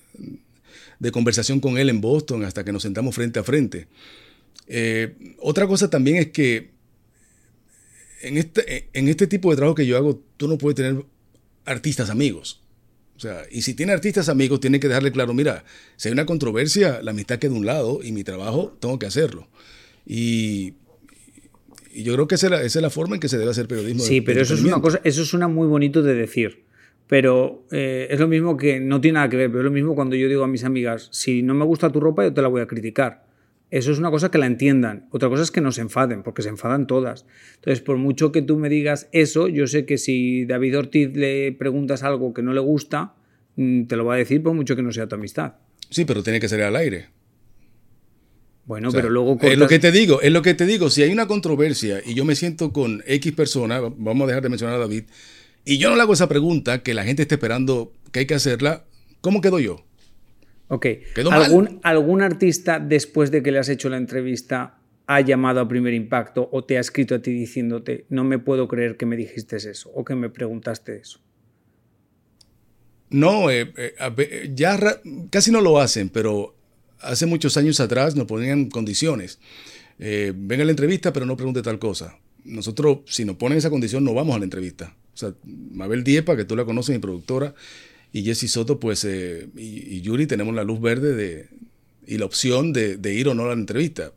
de, 0.98 1.12
conversación 1.12 1.60
con 1.60 1.78
él 1.78 1.88
en 1.88 2.00
Boston 2.00 2.44
hasta 2.44 2.64
que 2.64 2.72
nos 2.72 2.82
sentamos 2.82 3.14
frente 3.14 3.38
a 3.38 3.44
frente. 3.44 3.88
Eh, 4.66 5.14
otra 5.38 5.66
cosa 5.66 5.88
también 5.88 6.16
es 6.18 6.28
que 6.28 6.70
en 8.22 8.36
este, 8.36 8.88
en 8.92 9.08
este 9.08 9.26
tipo 9.26 9.50
de 9.50 9.56
trabajo 9.56 9.74
que 9.74 9.86
yo 9.86 9.96
hago, 9.96 10.22
tú 10.36 10.48
no 10.48 10.58
puedes 10.58 10.76
tener 10.76 11.04
artistas 11.64 12.10
amigos. 12.10 12.60
O 13.16 13.20
sea, 13.20 13.42
y 13.50 13.62
si 13.62 13.74
tiene 13.74 13.92
artistas 13.92 14.28
amigos, 14.28 14.60
tiene 14.60 14.80
que 14.80 14.88
dejarle 14.88 15.12
claro, 15.12 15.34
mira, 15.34 15.64
si 15.96 16.08
hay 16.08 16.12
una 16.12 16.26
controversia, 16.26 17.00
la 17.02 17.10
amistad 17.10 17.38
queda 17.38 17.52
de 17.52 17.58
un 17.58 17.66
lado 17.66 18.00
y 18.02 18.12
mi 18.12 18.24
trabajo 18.24 18.76
tengo 18.80 18.98
que 18.98 19.06
hacerlo. 19.06 19.48
Y, 20.06 20.74
yo 22.02 22.14
creo 22.14 22.28
que 22.28 22.34
esa 22.34 22.62
es, 22.62 22.76
la, 22.76 22.90
forma 22.90 23.16
en 23.16 23.20
que 23.20 23.28
se 23.28 23.38
debe 23.38 23.50
hacer 23.50 23.68
periodismo. 23.68 24.02
Sí, 24.02 24.20
pero 24.20 24.40
eso 24.40 24.54
es 24.54 24.62
una 24.62 24.80
cosa, 24.80 25.00
eso 25.04 25.24
suena 25.24 25.48
muy 25.48 25.66
bonito 25.66 26.02
de 26.02 26.14
decir. 26.14 26.64
Pero 27.06 27.66
eh, 27.72 28.06
es 28.10 28.20
lo 28.20 28.28
mismo 28.28 28.56
que, 28.56 28.78
no 28.78 29.00
tiene 29.00 29.16
nada 29.16 29.28
que 29.28 29.36
ver, 29.36 29.48
pero 29.48 29.60
es 29.60 29.64
lo 29.64 29.70
mismo 29.72 29.96
cuando 29.96 30.14
yo 30.14 30.28
digo 30.28 30.44
a 30.44 30.46
mis 30.46 30.62
amigas, 30.62 31.08
si 31.10 31.42
no 31.42 31.54
me 31.54 31.64
gusta 31.64 31.90
tu 31.90 31.98
ropa, 31.98 32.22
yo 32.22 32.32
te 32.32 32.40
la 32.40 32.48
voy 32.48 32.62
a 32.62 32.66
criticar. 32.66 33.24
Eso 33.70 33.92
es 33.92 33.98
una 33.98 34.10
cosa 34.10 34.30
que 34.30 34.38
la 34.38 34.46
entiendan. 34.46 35.08
Otra 35.10 35.28
cosa 35.28 35.42
es 35.42 35.50
que 35.50 35.60
no 35.60 35.72
se 35.72 35.80
enfaden, 35.80 36.22
porque 36.22 36.42
se 36.42 36.48
enfadan 36.48 36.86
todas. 36.86 37.26
Entonces, 37.56 37.80
por 37.80 37.96
mucho 37.96 38.32
que 38.32 38.42
tú 38.42 38.56
me 38.58 38.68
digas 38.68 39.08
eso, 39.12 39.48
yo 39.48 39.66
sé 39.66 39.86
que 39.86 39.98
si 39.98 40.44
David 40.44 40.78
Ortiz 40.78 41.10
le 41.14 41.52
preguntas 41.52 42.02
algo 42.02 42.34
que 42.34 42.42
no 42.42 42.52
le 42.52 42.60
gusta, 42.60 43.14
mm, 43.56 43.84
te 43.84 43.96
lo 43.96 44.04
va 44.04 44.14
a 44.14 44.16
decir 44.18 44.42
por 44.42 44.54
mucho 44.54 44.74
que 44.74 44.82
no 44.82 44.92
sea 44.92 45.08
tu 45.08 45.14
amistad. 45.14 45.54
Sí, 45.88 46.04
pero 46.04 46.22
tiene 46.22 46.40
que 46.40 46.48
ser 46.48 46.62
al 46.62 46.76
aire. 46.76 47.08
Bueno, 48.66 48.90
pero 48.92 49.10
luego 49.10 49.38
Es 49.42 49.58
lo 49.58 49.66
que 49.66 49.78
te 49.78 49.90
digo, 49.90 50.20
es 50.20 50.32
lo 50.32 50.42
que 50.42 50.54
te 50.54 50.66
digo. 50.66 50.90
Si 50.90 51.02
hay 51.02 51.10
una 51.12 51.26
controversia 51.26 52.00
y 52.04 52.14
yo 52.14 52.24
me 52.24 52.36
siento 52.36 52.72
con 52.72 53.02
X 53.06 53.32
persona, 53.32 53.80
vamos 53.80 54.24
a 54.24 54.26
dejar 54.28 54.42
de 54.42 54.48
mencionar 54.48 54.76
a 54.76 54.78
David, 54.78 55.04
y 55.64 55.78
yo 55.78 55.90
no 55.90 55.96
le 55.96 56.02
hago 56.02 56.12
esa 56.12 56.28
pregunta 56.28 56.82
que 56.82 56.94
la 56.94 57.04
gente 57.04 57.22
está 57.22 57.34
esperando 57.34 57.92
que 58.12 58.20
hay 58.20 58.26
que 58.26 58.34
hacerla, 58.34 58.84
¿cómo 59.20 59.40
quedo 59.40 59.58
yo? 59.58 59.84
Ok. 60.68 60.86
¿Algún, 61.30 61.80
¿Algún 61.82 62.22
artista 62.22 62.78
después 62.78 63.30
de 63.30 63.42
que 63.42 63.50
le 63.50 63.58
has 63.58 63.68
hecho 63.68 63.88
la 63.88 63.96
entrevista 63.96 64.78
ha 65.06 65.20
llamado 65.20 65.58
a 65.58 65.66
primer 65.66 65.92
impacto 65.92 66.48
o 66.52 66.64
te 66.64 66.76
ha 66.76 66.80
escrito 66.80 67.16
a 67.16 67.18
ti 67.18 67.32
diciéndote 67.32 68.06
no 68.10 68.22
me 68.22 68.38
puedo 68.38 68.68
creer 68.68 68.96
que 68.96 69.06
me 69.06 69.16
dijiste 69.16 69.56
eso 69.56 69.90
o 69.92 70.04
que 70.04 70.14
me 70.14 70.30
preguntaste 70.30 70.96
eso? 70.96 71.18
No, 73.10 73.50
eh, 73.50 73.72
eh, 73.76 74.52
ya 74.54 74.78
casi 75.30 75.50
no 75.50 75.60
lo 75.60 75.80
hacen, 75.80 76.08
pero 76.08 76.54
hace 77.02 77.26
muchos 77.26 77.56
años 77.56 77.80
atrás 77.80 78.16
nos 78.16 78.26
ponían 78.26 78.68
condiciones. 78.70 79.38
Eh, 79.98 80.32
venga 80.34 80.62
a 80.62 80.66
la 80.66 80.72
entrevista, 80.72 81.12
pero 81.12 81.26
no 81.26 81.36
pregunte 81.36 81.62
tal 81.62 81.78
cosa. 81.78 82.16
Nosotros, 82.44 83.00
si 83.06 83.24
nos 83.24 83.36
ponen 83.36 83.58
esa 83.58 83.70
condición, 83.70 84.02
no 84.04 84.14
vamos 84.14 84.34
a 84.34 84.38
la 84.38 84.44
entrevista. 84.44 84.94
O 85.14 85.16
sea, 85.16 85.34
Mabel 85.44 86.04
Diepa, 86.04 86.36
que 86.36 86.44
tú 86.44 86.56
la 86.56 86.64
conoces, 86.64 86.94
mi 86.94 87.00
productora, 87.00 87.54
y 88.12 88.22
Jesse 88.22 88.50
Soto, 88.50 88.80
pues, 88.80 89.04
eh, 89.04 89.48
y, 89.56 90.00
Yuri 90.00 90.26
tenemos 90.26 90.54
la 90.54 90.64
luz 90.64 90.80
verde 90.80 91.14
de, 91.14 91.48
y 92.06 92.18
la 92.18 92.24
opción 92.24 92.72
de, 92.72 93.14
ir 93.14 93.28
o 93.28 93.34
no 93.34 93.44
a 93.44 93.48
la 93.48 93.52
entrevista. 93.52 94.12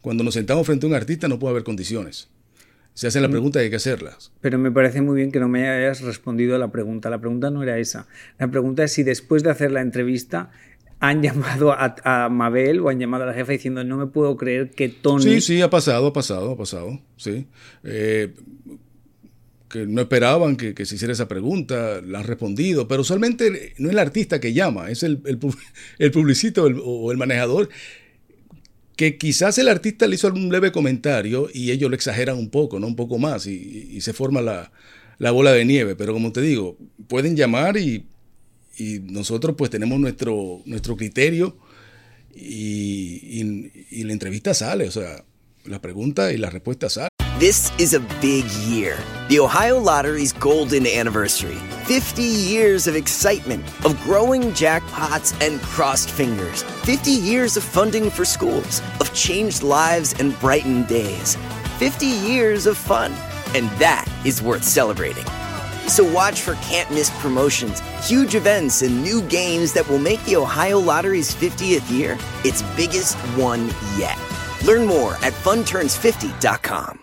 Cuando 0.00 0.24
nos 0.24 0.34
sentamos 0.34 0.66
frente 0.66 0.86
a 0.86 0.88
un 0.88 0.94
artista 0.94 1.28
no 1.28 1.38
puede 1.38 1.52
haber 1.52 1.64
condiciones. 1.64 2.28
Se 2.94 3.06
hacen 3.06 3.22
las 3.22 3.30
mm. 3.30 3.32
preguntas 3.32 3.60
y 3.60 3.64
hay 3.64 3.70
que 3.70 3.76
hacerlas. 3.76 4.32
Pero 4.40 4.58
me 4.58 4.70
parece 4.70 5.00
muy 5.02 5.16
bien 5.16 5.32
que 5.32 5.40
no 5.40 5.48
me 5.48 5.68
hayas 5.68 6.00
respondido 6.00 6.54
a 6.54 6.58
la 6.58 6.70
pregunta. 6.70 7.10
La 7.10 7.18
pregunta 7.18 7.50
no 7.50 7.62
era 7.62 7.78
esa. 7.78 8.06
La 8.38 8.48
pregunta 8.48 8.84
es 8.84 8.92
si 8.92 9.02
después 9.02 9.42
de 9.42 9.50
hacer 9.50 9.72
la 9.72 9.80
entrevista 9.80 10.50
han 11.08 11.22
llamado 11.22 11.72
a, 11.72 12.28
Mabel 12.30 12.80
o 12.80 12.88
han 12.88 12.98
llamado 12.98 13.24
a 13.24 13.26
la 13.26 13.34
jefa 13.34 13.52
diciendo 13.52 13.84
no 13.84 13.96
me 13.96 14.06
puedo 14.06 14.36
creer 14.36 14.70
que 14.70 14.88
Tony... 14.88 15.22
Sí, 15.22 15.40
sí, 15.40 15.62
ha 15.62 15.70
pasado, 15.70 16.08
ha 16.08 16.12
pasado, 16.12 16.52
ha 16.52 16.56
pasado. 16.56 17.00
Sí. 17.16 17.46
Eh, 17.82 18.32
que 19.68 19.86
no 19.86 20.02
esperaban 20.02 20.56
que, 20.56 20.86
se 20.86 20.94
hiciera 20.94 21.12
esa 21.12 21.26
pregunta, 21.26 22.00
la 22.00 22.20
han 22.20 22.26
respondido, 22.26 22.86
pero 22.86 23.02
usualmente 23.02 23.74
no 23.78 23.88
es 23.88 23.92
el 23.92 23.98
artista 23.98 24.38
que 24.38 24.52
llama, 24.52 24.88
es 24.88 25.02
el, 25.02 25.20
el, 25.26 25.38
el 25.98 26.10
publicito 26.12 26.64
o 26.64 27.10
el 27.10 27.18
manejador, 27.18 27.68
que 28.96 29.18
quizás 29.18 29.58
el 29.58 29.68
artista 29.68 30.06
le 30.06 30.14
hizo 30.14 30.26
algún 30.26 30.50
leve 30.50 30.70
comentario 30.70 31.48
y 31.52 31.70
ellos 31.70 31.90
lo 31.90 31.96
exageran 31.96 32.38
un 32.38 32.50
poco, 32.50 32.78
¿no? 32.78 32.86
Un 32.86 32.96
poco 32.96 33.18
más 33.18 33.46
y, 33.46 34.00
se 34.00 34.12
forma 34.12 34.40
la, 34.40 34.70
bola 35.32 35.52
de 35.52 35.64
nieve, 35.64 35.96
pero 35.96 36.12
como 36.12 36.32
te 36.32 36.40
digo, 36.40 36.76
pueden 37.08 37.36
llamar 37.36 37.76
y, 37.76 38.06
y 38.78 39.00
nosotros 39.00 39.54
pues 39.56 39.70
tenemos 39.70 39.98
nuestro, 39.98 40.62
nuestro 40.64 40.96
criterio 40.96 41.56
y, 42.34 43.40
y 43.90 44.04
la 44.04 44.12
entrevista 44.12 44.54
sale, 44.54 44.88
o 44.88 44.90
sea, 44.90 45.24
la 45.64 45.80
pregunta 45.80 46.32
y 46.32 46.38
la 46.38 46.50
respuesta 46.50 46.88
sale. 46.88 47.08
This 47.40 47.72
is 47.80 47.94
a 47.94 48.00
big 48.20 48.44
year. 48.68 48.96
The 49.28 49.40
Ohio 49.40 49.80
Lottery's 49.80 50.32
golden 50.32 50.86
anniversary. 50.86 51.56
50 51.84 52.22
years 52.22 52.86
of 52.86 52.94
excitement, 52.94 53.64
of 53.84 54.00
growing 54.04 54.52
jackpots 54.52 55.34
and 55.44 55.60
crossed 55.60 56.10
fingers. 56.12 56.62
50 56.84 57.10
years 57.10 57.56
of 57.56 57.64
funding 57.64 58.08
for 58.08 58.24
schools, 58.24 58.80
of 59.00 59.12
changed 59.12 59.64
lives 59.64 60.14
and 60.20 60.38
brightened 60.38 60.86
days. 60.86 61.36
50 61.78 62.06
years 62.06 62.66
of 62.66 62.78
fun. 62.78 63.12
And 63.54 63.68
that 63.80 64.06
is 64.24 64.40
worth 64.40 64.62
celebrating. 64.62 65.26
So 65.88 66.10
watch 66.12 66.40
for 66.40 66.54
can't 66.56 66.90
miss 66.90 67.10
promotions, 67.20 67.80
huge 68.06 68.34
events, 68.34 68.82
and 68.82 69.02
new 69.02 69.22
games 69.22 69.72
that 69.72 69.88
will 69.88 69.98
make 69.98 70.22
the 70.24 70.36
Ohio 70.36 70.78
Lottery's 70.78 71.34
50th 71.34 71.90
year 71.90 72.18
its 72.44 72.62
biggest 72.76 73.16
one 73.36 73.68
yet. 73.96 74.18
Learn 74.64 74.86
more 74.86 75.14
at 75.16 75.32
funturns50.com. 75.32 77.00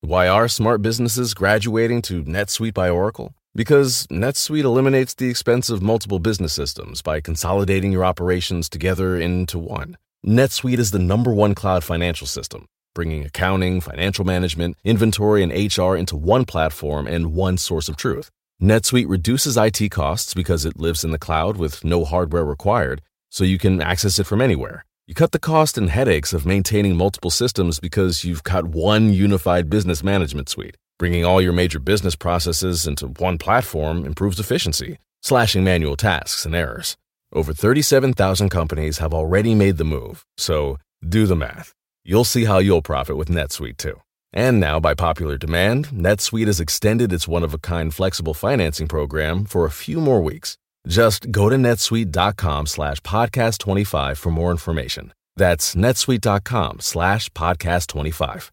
Why 0.00 0.28
are 0.28 0.46
smart 0.46 0.80
businesses 0.80 1.34
graduating 1.34 2.02
to 2.02 2.22
NetSuite 2.22 2.72
by 2.72 2.88
Oracle? 2.88 3.34
Because 3.54 4.06
NetSuite 4.06 4.62
eliminates 4.62 5.12
the 5.14 5.28
expense 5.28 5.70
of 5.70 5.82
multiple 5.82 6.20
business 6.20 6.52
systems 6.52 7.02
by 7.02 7.20
consolidating 7.20 7.90
your 7.90 8.04
operations 8.04 8.68
together 8.68 9.16
into 9.16 9.58
one. 9.58 9.96
NetSuite 10.24 10.78
is 10.78 10.92
the 10.92 11.00
number 11.00 11.32
one 11.32 11.54
cloud 11.54 11.82
financial 11.82 12.28
system, 12.28 12.66
bringing 12.98 13.24
accounting, 13.24 13.80
financial 13.80 14.24
management, 14.24 14.76
inventory, 14.82 15.40
and 15.44 15.52
HR 15.52 15.94
into 15.94 16.16
one 16.16 16.44
platform 16.44 17.06
and 17.06 17.32
one 17.32 17.56
source 17.56 17.88
of 17.88 17.96
truth. 17.96 18.28
NetSuite 18.60 19.08
reduces 19.08 19.56
IT 19.56 19.92
costs 19.92 20.34
because 20.34 20.64
it 20.64 20.80
lives 20.80 21.04
in 21.04 21.12
the 21.12 21.24
cloud 21.26 21.56
with 21.56 21.84
no 21.84 22.04
hardware 22.04 22.44
required, 22.44 23.00
so 23.30 23.44
you 23.44 23.56
can 23.56 23.80
access 23.80 24.18
it 24.18 24.26
from 24.26 24.40
anywhere. 24.40 24.84
You 25.06 25.14
cut 25.14 25.30
the 25.30 25.38
cost 25.38 25.78
and 25.78 25.88
headaches 25.88 26.32
of 26.32 26.44
maintaining 26.44 26.96
multiple 26.96 27.30
systems 27.30 27.78
because 27.78 28.24
you've 28.24 28.42
got 28.42 28.64
one 28.66 29.12
unified 29.12 29.70
business 29.70 30.02
management 30.02 30.48
suite. 30.48 30.76
Bringing 30.98 31.24
all 31.24 31.40
your 31.40 31.52
major 31.52 31.78
business 31.78 32.16
processes 32.16 32.84
into 32.84 33.06
one 33.06 33.38
platform 33.38 34.04
improves 34.04 34.40
efficiency, 34.40 34.98
slashing 35.22 35.62
manual 35.62 35.96
tasks 35.96 36.44
and 36.44 36.52
errors. 36.52 36.96
Over 37.32 37.52
37,000 37.52 38.48
companies 38.48 38.98
have 38.98 39.14
already 39.14 39.54
made 39.54 39.76
the 39.76 39.84
move, 39.84 40.26
so 40.36 40.78
do 41.08 41.26
the 41.26 41.36
math. 41.36 41.77
You'll 42.08 42.24
see 42.24 42.46
how 42.46 42.58
you'll 42.58 42.80
profit 42.80 43.18
with 43.18 43.28
NetSuite 43.28 43.76
too. 43.76 44.00
And 44.32 44.58
now, 44.58 44.80
by 44.80 44.94
popular 44.94 45.36
demand, 45.36 45.88
NetSuite 45.88 46.46
has 46.46 46.58
extended 46.58 47.12
its 47.12 47.28
one 47.28 47.44
of 47.44 47.52
a 47.52 47.58
kind 47.58 47.92
flexible 47.92 48.32
financing 48.32 48.88
program 48.88 49.44
for 49.44 49.66
a 49.66 49.70
few 49.70 50.00
more 50.00 50.22
weeks. 50.22 50.56
Just 50.86 51.30
go 51.30 51.50
to 51.50 51.56
netsuite.com 51.56 52.66
slash 52.66 53.00
podcast 53.00 53.58
25 53.58 54.16
for 54.16 54.30
more 54.30 54.50
information. 54.50 55.12
That's 55.36 55.74
netsuite.com 55.74 56.80
slash 56.80 57.28
podcast 57.30 57.88
25. 57.88 58.52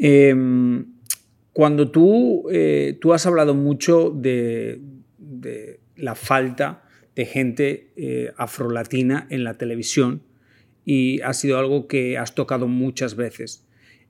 Eh, 0.00 0.34
cuando 1.54 1.90
tú, 1.90 2.44
eh, 2.52 2.98
tú 3.00 3.14
has 3.14 3.24
hablado 3.24 3.54
mucho 3.54 4.10
de, 4.10 4.82
de, 5.16 5.80
la 5.96 6.14
falta 6.14 6.82
de 7.16 7.24
gente 7.24 7.92
eh, 7.96 8.32
afrolatina 8.36 9.26
en 9.30 9.44
la 9.44 9.54
televisión 9.54 10.27
y 10.90 11.20
ha 11.20 11.34
sido 11.34 11.58
algo 11.58 11.86
que 11.86 12.16
has 12.16 12.34
tocado 12.34 12.66
muchas 12.66 13.14
veces. 13.14 13.62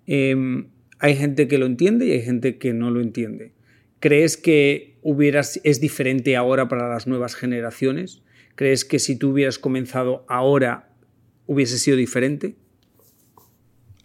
Em, 0.07 0.69
hay 1.01 1.17
gente 1.17 1.49
que 1.49 1.59
lo 1.59 1.67
entiende 1.67 2.07
y 2.07 2.13
hay 2.13 2.23
gente 2.23 2.57
que 2.57 2.73
no 2.73 2.93
lo 2.93 3.01
entiende. 3.01 3.51
¿Crees 3.99 4.37
que 4.37 4.97
hubieras, 5.03 5.61
es 5.65 5.81
diferente 5.81 6.37
ahora 6.37 6.69
para 6.69 6.89
las 6.89 7.09
nuevas 7.09 7.35
generaciones? 7.35 8.23
¿Crees 8.55 8.85
que 8.85 9.01
si 9.01 9.17
tú 9.17 9.31
hubieras 9.31 9.59
comenzado 9.59 10.25
ahora 10.29 10.93
hubiese 11.47 11.79
sido 11.79 11.97
diferente? 11.97 12.55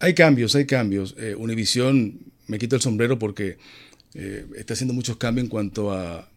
Hay 0.00 0.14
cambios, 0.14 0.56
hay 0.56 0.66
cambios. 0.66 1.14
Eh, 1.16 1.36
Univision, 1.36 2.18
me 2.48 2.58
quito 2.58 2.74
el 2.74 2.82
sombrero 2.82 3.20
porque 3.20 3.56
eh, 4.14 4.46
está 4.56 4.74
haciendo 4.74 4.94
muchos 4.94 5.16
cambios 5.16 5.44
en 5.44 5.48
cuanto 5.48 5.92
a, 5.92 6.28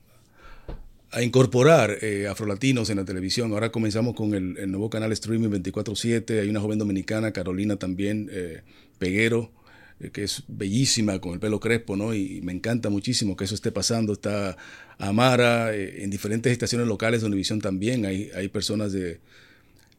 a 1.12 1.22
incorporar 1.22 1.98
eh, 2.02 2.28
afrolatinos 2.28 2.90
en 2.90 2.98
la 2.98 3.06
televisión. 3.06 3.52
Ahora 3.54 3.72
comenzamos 3.72 4.14
con 4.16 4.34
el, 4.34 4.70
nuevo 4.70 4.90
canal 4.90 5.12
streaming 5.14 5.50
24/7. 5.50 6.42
Hay 6.42 6.50
una 6.50 6.60
joven 6.60 6.80
dominicana, 6.80 7.32
Carolina 7.32 7.78
también, 7.78 8.30
eh, 8.32 8.62
Peguero, 8.98 9.52
eh, 10.00 10.10
que 10.12 10.24
es 10.24 10.44
bellísima 10.48 11.20
con 11.20 11.34
el 11.34 11.40
pelo 11.40 11.60
crespo, 11.60 11.96
¿no? 11.96 12.14
Y, 12.14 12.42
me 12.42 12.52
encanta 12.52 12.90
muchísimo 12.90 13.38
que 13.38 13.46
eso 13.46 13.56
esté 13.56 13.72
pasando. 13.72 14.14
Está 14.14 14.58
Amara, 14.98 15.74
en 15.76 16.10
diferentes 16.10 16.52
estaciones 16.52 16.88
locales 16.88 17.22
de 17.22 17.28
Univisión 17.28 17.62
también 17.62 18.06
hay, 18.06 18.30
hay 18.36 18.48
personas 18.50 18.92
de, 18.92 19.20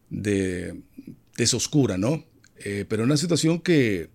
de, 0.09 0.75
de 1.37 1.43
oscura, 1.53 1.97
¿no? 1.97 2.25
pero 2.89 3.05
una 3.05 3.15
situación 3.15 3.61
que 3.61 4.09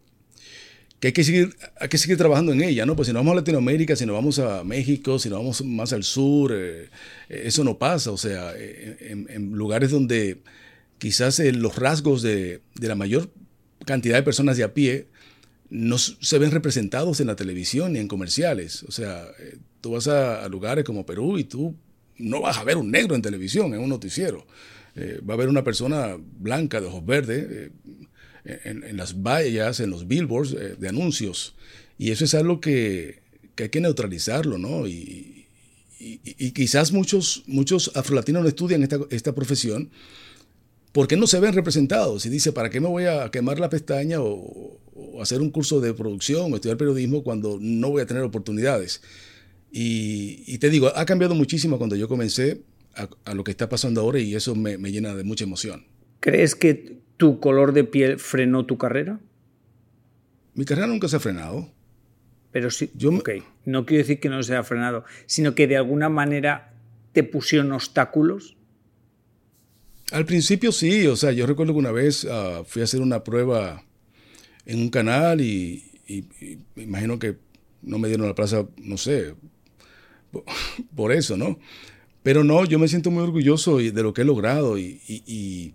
que 1.05 1.09
hay 1.09 1.13
que 1.13 1.25
seguir, 1.25 1.55
hay 1.79 1.89
que 1.91 1.99
seguir 1.99 2.17
trabajando 2.17 2.53
en 2.53 2.63
ella, 2.63 2.87
¿no? 2.87 2.97
Pues 2.97 3.09
si 3.09 3.13
nos 3.13 3.21
vamos 3.21 3.33
a 3.33 3.37
Latinoamérica, 3.37 3.95
si 3.95 4.07
nos 4.07 4.15
vamos 4.15 4.39
a 4.39 4.65
México, 4.65 5.19
si 5.19 5.29
nos 5.29 5.39
vamos 5.39 5.63
más 5.63 5.93
al 5.93 6.03
sur, 6.03 6.51
eh, 6.55 6.89
eh, 7.29 7.43
eso 7.45 7.63
no 7.63 7.77
pasa. 7.77 8.11
O 8.11 8.17
sea, 8.17 8.55
eh, 8.57 9.11
en, 9.11 9.53
lugares 9.53 9.91
donde 9.91 10.41
quizás 10.97 11.41
los 11.41 11.77
rasgos 11.77 12.23
de, 12.23 12.63
la 12.81 12.95
mayor 12.95 13.31
cantidad 13.85 14.17
de 14.17 14.23
personas 14.23 14.57
de 14.57 14.65
a 14.65 14.73
pie 14.73 15.09
no 15.69 15.99
se 15.99 16.39
ven 16.39 16.53
representados 16.53 17.21
en 17.21 17.27
la 17.27 17.37
televisión 17.37 17.93
ni 17.93 17.99
en 17.99 18.09
comerciales. 18.09 18.83
O 18.85 18.91
sea, 18.91 19.27
tú 19.83 19.91
vas 19.91 20.09
a, 20.09 20.49
lugares 20.49 20.85
como 20.85 21.05
Perú 21.05 21.37
y 21.37 21.45
tú 21.45 21.77
no 22.17 22.41
vas 22.41 22.57
a 22.57 22.65
ver 22.65 22.79
un 22.79 22.91
negro 22.91 23.15
en 23.15 23.21
televisión, 23.21 23.75
en 23.75 23.81
un 23.81 23.91
noticiero. 23.91 24.47
va 24.97 25.35
a 25.35 25.37
haber 25.37 25.51
una 25.51 25.65
persona 25.65 26.17
blanca 26.19 26.81
de 26.81 26.87
ojos 26.87 27.05
verdes 27.05 27.73
en, 28.45 28.97
las 28.97 29.23
vallas, 29.23 29.81
en 29.81 29.91
los 29.91 30.07
billboards 30.07 30.53
eh, 30.53 30.77
de 30.79 30.89
anuncios. 30.89 31.55
Y 31.99 32.11
eso 32.11 32.25
es 32.25 32.35
algo 32.35 32.61
que, 32.61 33.23
hay 33.57 33.69
que 33.69 33.81
neutralizarlo, 33.81 34.59
¿no? 34.59 34.87
Y, 34.87 35.31
quizás 36.53 36.93
muchos, 36.93 37.45
muchos 37.47 37.91
afrolatinos 37.95 38.43
no 38.43 38.49
estudian 38.49 38.83
esta, 38.83 38.99
esta 39.09 39.35
profesión 39.35 39.91
porque 40.93 41.17
no 41.17 41.27
se 41.27 41.41
ven 41.41 41.55
representados. 41.55 42.27
Y 42.27 42.29
dice, 42.29 42.53
¿para 42.53 42.69
qué 42.69 42.81
me 42.81 42.89
voy 42.89 43.05
a 43.05 43.31
quemar 43.31 43.59
la 43.59 43.71
pestaña 43.71 44.19
o, 44.21 44.79
hacer 45.21 45.41
un 45.41 45.51
curso 45.51 45.81
de 45.81 45.95
producción 45.95 46.53
o 46.53 46.57
estudiar 46.57 46.77
periodismo 46.77 47.25
cuando 47.25 47.59
no 47.61 47.91
voy 47.91 48.03
a 48.03 48.07
tener 48.07 48.23
oportunidades? 48.23 49.01
Y, 49.73 50.59
te 50.59 50.69
digo, 50.69 50.93
ha 50.95 51.05
cambiado 51.07 51.35
muchísimo 51.35 51.79
cuando 51.79 51.97
yo 51.97 52.07
comencé 52.07 52.61
a, 52.95 53.35
lo 53.35 53.43
que 53.43 53.51
está 53.51 53.69
pasando 53.69 54.03
ahora 54.03 54.21
y 54.21 54.35
eso 54.35 54.55
me, 54.55 54.77
me 54.77 54.93
llena 54.93 55.15
de 55.15 55.25
mucha 55.25 55.45
emoción. 55.45 55.87
¿Crees 56.21 56.55
que 56.55 57.04
¿Tu 57.17 57.39
color 57.41 57.73
de 57.73 57.85
piel 57.85 58.19
frenó 58.19 58.67
tu 58.67 58.77
carrera? 58.77 59.21
Mi 60.55 60.65
carrera 60.65 60.87
nunca 60.87 61.09
se 61.09 61.17
ha 61.17 61.21
frenado. 61.21 61.69
Pero 62.53 62.71
sí, 62.71 62.91
Yo 62.95 63.11
no 63.11 63.87
quiero 63.87 64.03
decir 64.03 64.21
que 64.21 64.29
no 64.29 64.43
se 64.43 64.53
haya 64.53 64.63
frenado, 64.63 65.05
sino 65.27 65.55
que 65.55 65.67
de 65.67 65.77
alguna 65.77 66.09
manera 66.09 66.73
te 67.13 67.25
pusieron 67.25 67.73
obstáculos. 67.73 68.57
Al 70.13 70.25
principio 70.27 70.71
sí, 70.71 71.07
o 71.07 71.17
sea, 71.17 71.33
yo 71.33 71.47
recuerdo 71.47 71.73
que 71.73 71.79
una 71.81 71.91
vez 71.91 72.27
ah, 72.31 72.63
fui 72.65 72.83
a 72.83 72.85
hacer 72.85 73.01
una 73.01 73.25
prueba 73.25 73.83
en 74.67 74.81
un 74.81 74.91
canal 74.91 75.41
y, 75.41 75.83
me 76.75 76.83
imagino 76.83 77.19
que 77.19 77.37
no 77.83 77.99
me 77.99 78.09
dieron 78.09 78.29
la 78.29 78.35
plaza, 78.35 78.67
no 78.77 78.97
sé, 78.97 79.35
por, 80.95 81.13
eso, 81.13 81.37
¿no? 81.37 81.59
Pero 82.23 82.45
no, 82.45 82.65
yo 82.65 82.79
me 82.79 82.89
siento 82.89 83.11
muy 83.11 83.23
orgulloso 83.23 83.79
de 83.79 84.03
lo 84.03 84.15
que 84.15 84.23
he 84.23 84.25
logrado 84.25 84.79
y 84.79 85.01
y 85.09 85.75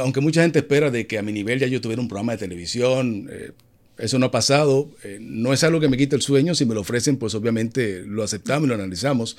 aunque 0.00 0.20
mucha 0.20 0.42
gente 0.42 0.60
espera 0.60 0.90
de 0.90 1.06
que 1.06 1.18
a 1.18 1.22
mi 1.22 1.32
nivel 1.32 1.58
ya 1.58 1.66
yo 1.66 1.80
tuviera 1.80 2.02
un 2.02 2.08
programa 2.08 2.32
de 2.32 2.38
televisión, 2.38 3.28
eh, 3.30 3.52
eso 3.98 4.18
no 4.18 4.26
ha 4.26 4.30
pasado. 4.30 4.90
Eh, 5.04 5.18
no 5.20 5.52
es 5.52 5.64
algo 5.64 5.80
que 5.80 5.88
me 5.88 5.96
quite 5.96 6.16
el 6.16 6.22
sueño. 6.22 6.54
Si 6.54 6.66
me 6.66 6.74
lo 6.74 6.80
ofrecen, 6.80 7.16
pues 7.16 7.34
obviamente 7.34 8.02
lo 8.06 8.22
aceptamos 8.22 8.66
y 8.66 8.68
lo 8.68 8.74
analizamos. 8.74 9.36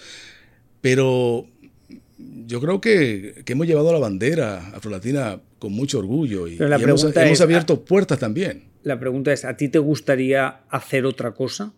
Pero 0.82 1.48
yo 2.18 2.62
creo 2.62 2.80
que, 2.80 3.44
hemos 3.46 3.68
llevado 3.68 3.92
la 3.92 4.00
bandera 4.00 4.70
afrolatina 4.70 5.42
con 5.60 5.74
mucho 5.74 6.00
orgullo 6.00 6.48
y, 6.48 6.58
hemos, 6.58 7.42
abierto 7.42 7.84
puertas 7.84 8.20
también. 8.20 8.66
La 8.84 9.00
pregunta 9.00 9.34
es, 9.34 9.46
¿a 9.46 9.58
ti 9.58 9.68
te 9.68 9.80
gustaría 9.80 10.62
hacer 10.70 11.06
otra 11.06 11.34
cosa? 11.34 11.74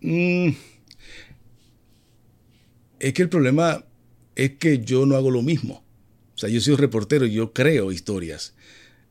Mm, 0.00 0.50
es 3.00 3.12
que 3.12 3.22
el 3.22 3.28
problema 3.28 3.84
es 4.36 4.52
que 4.52 4.78
yo 4.78 5.06
no 5.06 5.16
hago 5.16 5.30
lo 5.30 5.42
mismo. 5.42 5.82
Sea, 6.40 6.48
yo 6.48 6.60
soy 6.62 6.72
un 6.72 6.78
reportero 6.78 7.26
yo 7.26 7.52
creo 7.52 7.92
historias. 7.92 8.54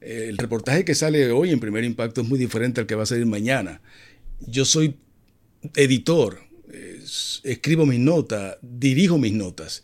El 0.01 0.37
reportaje 0.37 0.83
que 0.83 0.95
sale 0.95 1.31
hoy 1.31 1.51
en 1.51 1.59
Primer 1.59 1.83
Impacto 1.83 2.21
es 2.21 2.27
muy 2.27 2.39
diferente 2.39 2.81
al 2.81 2.87
que 2.87 2.95
va 2.95 3.03
a 3.03 3.05
salir 3.05 3.27
mañana. 3.27 3.81
Yo 4.39 4.65
soy 4.65 4.95
editor, 5.75 6.39
escribo 7.43 7.85
mis 7.85 7.99
notas, 7.99 8.57
dirijo 8.63 9.19
mis 9.19 9.33
notas. 9.33 9.83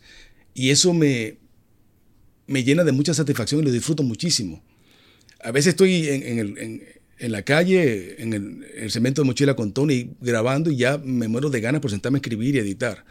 Y 0.54 0.70
eso 0.70 0.92
me, 0.92 1.36
me 2.48 2.64
llena 2.64 2.82
de 2.82 2.90
mucha 2.90 3.14
satisfacción 3.14 3.60
y 3.60 3.64
lo 3.66 3.70
disfruto 3.70 4.02
muchísimo. 4.02 4.60
A 5.40 5.52
veces 5.52 5.74
estoy 5.74 6.08
en, 6.08 6.82
la 7.30 7.42
calle, 7.42 8.20
en 8.20 8.34
en 8.34 8.64
el, 8.76 8.90
cemento 8.90 9.22
de 9.22 9.26
mochila 9.26 9.54
con 9.54 9.72
Tony, 9.72 10.16
grabando 10.20 10.68
y 10.72 10.78
ya 10.78 10.98
me 10.98 11.28
muero 11.28 11.48
de 11.48 11.60
ganas 11.60 11.80
por 11.80 11.92
sentarme 11.92 12.16
a 12.16 12.20
escribir 12.20 12.56
y 12.56 12.58
editar. 12.58 13.04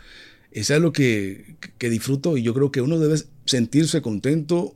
Eso 0.55 0.73
es 0.73 0.81
lo 0.81 0.93
que, 0.93 1.57
disfruto 1.79 2.37
y 2.37 2.41
yo 2.41 2.53
creo 2.53 2.71
que 2.71 2.79
uno 2.79 2.97
debe 2.97 3.17
sentirse 3.43 4.01
contento 4.01 4.73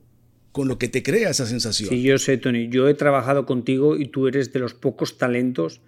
con 0.52 0.68
lo 0.68 0.78
que 0.78 0.90
te 0.90 1.04
crea 1.04 1.30
esa 1.30 1.46
sensación. 1.46 1.90
Sí, 1.90 2.02
yo 2.02 2.18
sé, 2.18 2.38
Tony. 2.38 2.68
Yo 2.68 2.90
he 2.90 2.94
trabajado 2.96 3.46
contigo 3.46 3.96
y 3.96 4.10
tú 4.10 4.28
eres 4.28 4.52
de 4.52 4.60
los 4.60 4.74
pocos 4.74 5.18
talentos 5.18 5.80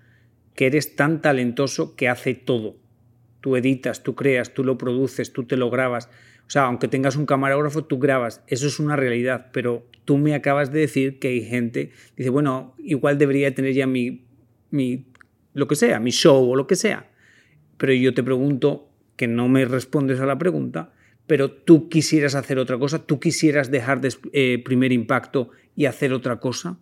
que 0.55 0.67
eres 0.67 0.95
tan 0.95 1.21
talentoso 1.21 1.97
que 1.97 2.07
hace 2.07 2.35
todo. 2.35 2.77
Tú 3.41 3.57
editas, 3.57 4.01
tú 4.01 4.15
creas, 4.15 4.53
tú 4.53 4.63
lo 4.63 4.77
produces, 4.77 5.33
tú 5.33 5.43
te 5.43 5.57
lo 5.57 5.69
grabas. 5.69 6.05
O 6.47 6.49
sea, 6.49 6.63
aunque 6.63 6.87
tengas 6.87 7.17
un 7.17 7.25
camarógrafo, 7.25 7.83
tú 7.83 7.99
grabas. 7.99 8.43
Eso 8.47 8.67
es 8.67 8.79
una 8.79 8.95
realidad. 8.95 9.47
Pero 9.51 9.85
tú 10.05 10.17
me 10.17 10.35
acabas 10.35 10.71
de 10.71 10.79
decir 10.79 11.19
que 11.19 11.27
hay 11.27 11.43
gente 11.43 11.91
dice, 12.15 12.29
bueno, 12.29 12.75
igual 12.77 13.17
debería 13.17 13.53
tener 13.53 13.73
ya 13.73 13.87
mi, 13.87 14.23
mi 14.69 15.05
lo 15.53 15.67
que 15.67 15.75
sea, 15.75 15.99
mi 15.99 16.11
show 16.11 16.49
o 16.49 16.55
lo 16.55 16.65
que 16.65 16.77
sea. 16.77 17.11
Pero 17.75 17.91
yo 17.91 18.13
te 18.13 18.23
pregunto, 18.23 18.87
que 19.21 19.27
no 19.27 19.47
me 19.47 19.65
respondes 19.65 20.19
a 20.19 20.25
la 20.25 20.39
pregunta, 20.39 20.93
pero 21.27 21.51
tú 21.51 21.89
quisieras 21.89 22.33
hacer 22.33 22.57
otra 22.57 22.79
cosa, 22.79 23.05
tú 23.05 23.19
quisieras 23.19 23.69
dejar 23.69 24.01
de 24.01 24.11
eh, 24.33 24.59
primer 24.65 24.91
impacto 24.91 25.51
y 25.75 25.85
hacer 25.85 26.11
otra 26.11 26.39
cosa? 26.39 26.79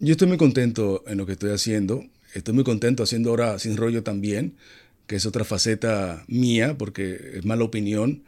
Yo 0.00 0.12
estoy 0.12 0.28
muy 0.28 0.36
contento 0.36 1.02
en 1.06 1.16
lo 1.16 1.24
que 1.24 1.32
estoy 1.32 1.50
haciendo. 1.50 2.04
Estoy 2.34 2.52
muy 2.52 2.62
contento 2.62 3.02
haciendo 3.02 3.30
ahora 3.30 3.58
Sin 3.58 3.78
Rollo 3.78 4.02
también, 4.02 4.56
que 5.06 5.16
es 5.16 5.24
otra 5.24 5.44
faceta 5.44 6.24
mía, 6.28 6.76
porque 6.76 7.36
es 7.36 7.46
mala 7.46 7.64
opinión. 7.64 8.24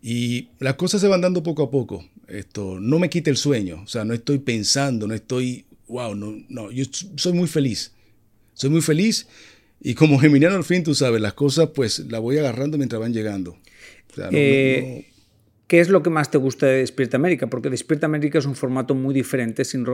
Y 0.00 0.48
las 0.60 0.76
cosas 0.76 1.02
se 1.02 1.08
van 1.08 1.20
dando 1.20 1.42
poco 1.42 1.64
a 1.64 1.70
poco. 1.70 2.06
Esto 2.26 2.80
no 2.80 2.98
me 2.98 3.10
quita 3.10 3.28
el 3.28 3.36
sueño. 3.36 3.82
O 3.82 3.86
sea, 3.86 4.06
no 4.06 4.14
estoy 4.14 4.38
pensando, 4.38 5.06
no 5.06 5.12
estoy, 5.12 5.66
wow, 5.88 6.14
no, 6.14 6.42
no, 6.48 6.70
yo 6.70 6.86
soy 7.16 7.34
muy 7.34 7.48
feliz. 7.48 7.92
Soy 8.54 8.70
muy 8.70 8.80
feliz 8.80 9.26
y 9.80 9.94
como 9.94 10.18
Geminiano 10.18 10.56
al 10.56 10.64
fin, 10.64 10.82
tú 10.82 10.94
sabes, 10.94 11.20
las 11.20 11.34
cosas 11.34 11.70
pues 11.74 12.00
las 12.10 12.20
voy 12.20 12.38
agarrando 12.38 12.78
mientras 12.78 13.00
van 13.00 13.12
llegando. 13.12 13.56
Eh, 14.32 15.06
¿Qué 15.66 15.80
es 15.80 15.90
lo 15.90 16.02
que 16.02 16.10
más 16.10 16.30
te 16.30 16.38
gusta 16.38 16.66
de 16.66 16.78
Despierta 16.78 17.18
América? 17.18 17.48
Porque 17.48 17.70
Despierta 17.70 18.06
América 18.06 18.38
es 18.38 18.46
un 18.46 18.54
formato 18.54 18.94
muy 18.94 19.14
diferente, 19.14 19.64
sin, 19.64 19.86